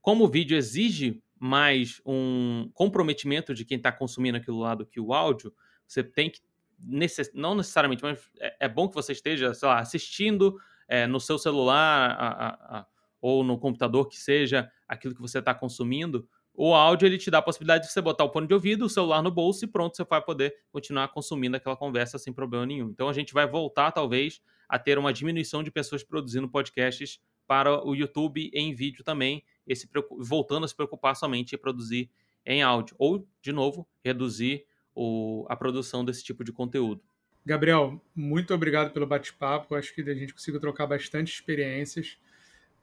[0.01, 4.99] Como o vídeo exige mais um comprometimento de quem está consumindo aquilo lá do que
[4.99, 5.53] o áudio,
[5.87, 6.39] você tem que,
[6.79, 7.31] necess...
[7.33, 10.57] não necessariamente, mas é, é, bom que você esteja, sei lá, assistindo
[10.87, 12.85] é, no seu celular a, a, a,
[13.21, 17.39] ou no computador que seja aquilo que você está consumindo, o áudio ele te dá
[17.39, 19.95] a possibilidade de você botar o fone de ouvido, o celular no bolso e pronto,
[19.97, 22.89] você vai poder continuar consumindo aquela conversa sem problema nenhum.
[22.89, 27.85] Então a gente vai voltar talvez a ter uma diminuição de pessoas produzindo podcasts para
[27.85, 32.09] o YouTube em vídeo também, esse, voltando a se preocupar somente em produzir
[32.45, 34.65] em áudio, ou, de novo, reduzir
[34.95, 37.01] o, a produção desse tipo de conteúdo.
[37.45, 39.75] Gabriel, muito obrigado pelo bate-papo.
[39.75, 42.17] Acho que a gente conseguiu trocar bastante experiências.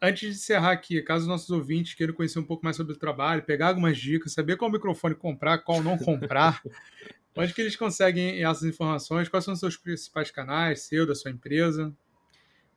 [0.01, 3.43] Antes de encerrar aqui, caso nossos ouvintes queiram conhecer um pouco mais sobre o trabalho,
[3.43, 6.61] pegar algumas dicas, saber qual microfone comprar, qual não comprar,
[7.37, 9.29] onde que eles conseguem essas informações?
[9.29, 11.95] Quais são os seus principais canais, seu, da sua empresa?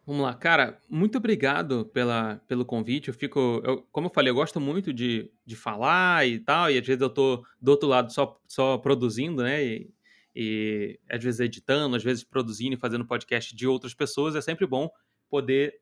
[0.06, 3.08] Vamos lá, cara, muito obrigado pela, pelo convite.
[3.08, 6.78] Eu fico, eu, como eu falei, eu gosto muito de, de falar e tal, e
[6.78, 9.64] às vezes eu tô do outro lado só, só produzindo, né?
[9.66, 9.90] E,
[10.36, 14.36] e às vezes editando, às vezes produzindo e fazendo podcast de outras pessoas.
[14.36, 14.90] É sempre bom
[15.28, 15.82] poder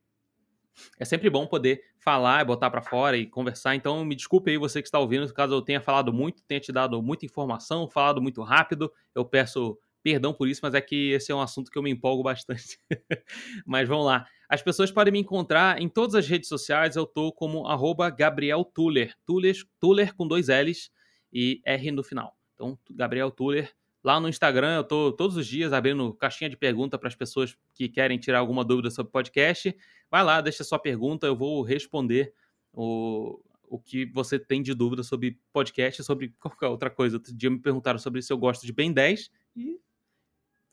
[0.97, 3.75] é sempre bom poder falar, botar para fora e conversar.
[3.75, 6.71] Então, me desculpe aí você que está ouvindo, caso eu tenha falado muito, tenha te
[6.71, 8.91] dado muita informação, falado muito rápido.
[9.13, 11.89] Eu peço perdão por isso, mas é que esse é um assunto que eu me
[11.89, 12.77] empolgo bastante.
[13.65, 14.27] mas vamos lá.
[14.49, 16.95] As pessoas podem me encontrar em todas as redes sociais.
[16.95, 19.15] Eu tô como arroba Gabriel Tuller.
[19.25, 20.91] Tuller, Tuller com dois L's
[21.31, 22.37] e R no final.
[22.53, 23.73] Então, Gabriel Tuller.
[24.03, 27.57] Lá no Instagram, eu tô todos os dias abrindo caixinha de pergunta para as pessoas
[27.73, 29.73] que querem tirar alguma dúvida sobre podcast.
[30.11, 32.33] Vai lá, deixa sua pergunta, eu vou responder
[32.73, 37.15] o, o que você tem de dúvida sobre podcast, sobre qualquer outra coisa.
[37.15, 39.79] Outro dia me perguntaram sobre se eu gosto de Ben 10 e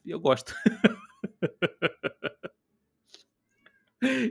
[0.05, 0.55] eu gosto.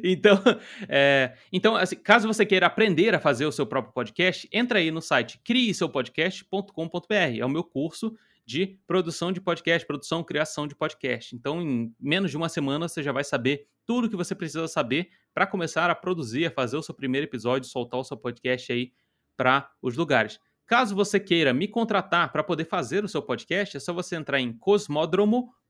[0.04, 0.42] então,
[0.88, 4.92] é, então assim, caso você queira aprender a fazer o seu próprio podcast, entra aí
[4.92, 7.40] no site crieseupodcast.com.br.
[7.40, 8.16] É o meu curso
[8.46, 11.36] de produção de podcast, produção, criação de podcast.
[11.36, 14.68] Então, em menos de uma semana, você já vai saber tudo o que você precisa
[14.68, 18.72] saber para começar a produzir, a fazer o seu primeiro episódio, soltar o seu podcast
[18.72, 18.92] aí
[19.38, 20.40] para os lugares.
[20.66, 24.40] Caso você queira me contratar para poder fazer o seu podcast, é só você entrar
[24.40, 24.52] em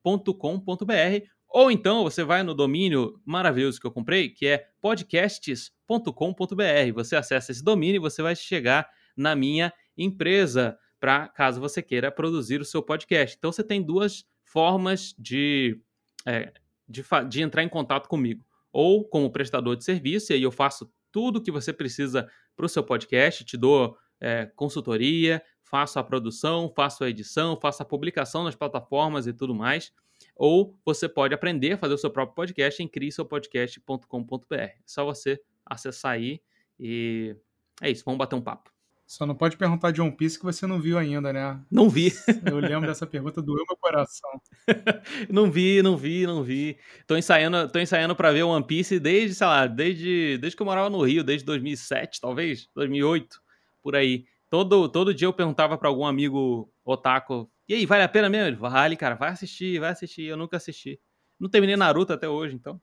[0.04, 6.94] cosmodromo.com.br ou então você vai no domínio maravilhoso que eu comprei, que é podcasts.com.br.
[6.94, 8.88] Você acessa esse domínio e você vai chegar
[9.18, 13.36] na minha empresa para caso você queira produzir o seu podcast.
[13.36, 15.82] Então você tem duas formas de,
[16.26, 16.54] é,
[16.88, 18.46] de, de, entrar em contato comigo.
[18.72, 22.68] Ou como prestador de serviço, e aí eu faço tudo o que você precisa para
[22.68, 27.86] o seu podcast, te dou é, consultoria, faço a produção, faço a edição, faço a
[27.86, 29.94] publicação nas plataformas e tudo mais.
[30.36, 34.56] Ou você pode aprender a fazer o seu próprio podcast em criseupodcast.com.br.
[34.56, 36.42] É só você acessar aí
[36.80, 37.36] e
[37.82, 38.72] é isso, vamos bater um papo.
[39.06, 41.60] Só não pode perguntar de One Piece que você não viu ainda, né?
[41.72, 42.14] Não vi.
[42.46, 44.30] Eu lembro dessa pergunta, doeu meu coração.
[45.28, 46.78] não vi, não vi, não vi.
[47.08, 50.66] Tô ensaiando, tô ensaiando para ver One Piece desde, sei lá, desde, desde que eu
[50.66, 53.42] morava no Rio, desde 2007, talvez, 2008,
[53.82, 54.26] por aí.
[54.50, 58.48] Todo, todo dia eu perguntava para algum amigo otaku, e aí, vale a pena mesmo?
[58.48, 60.24] Ele, vale, cara, vai assistir, vai assistir.
[60.24, 61.00] Eu nunca assisti.
[61.40, 62.82] Não terminei Naruto até hoje, então.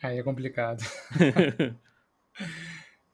[0.00, 0.84] Aí é complicado.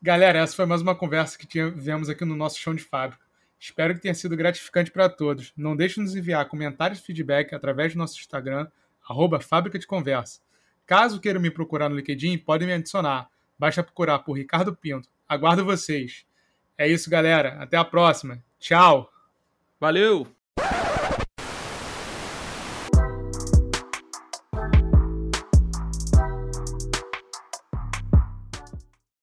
[0.02, 3.24] Galera, essa foi mais uma conversa que tivemos aqui no nosso chão de fábrica.
[3.58, 5.54] Espero que tenha sido gratificante para todos.
[5.56, 8.68] Não deixe de nos enviar comentários e feedback através do nosso Instagram,
[9.08, 10.42] arroba Fábrica de Conversa.
[10.84, 13.30] Caso queiram me procurar no LinkedIn, podem me adicionar.
[13.58, 15.08] Basta procurar por Ricardo Pinto.
[15.26, 16.26] Aguardo vocês.
[16.76, 17.62] É isso, galera.
[17.62, 18.42] Até a próxima.
[18.58, 19.10] Tchau.
[19.80, 20.26] Valeu!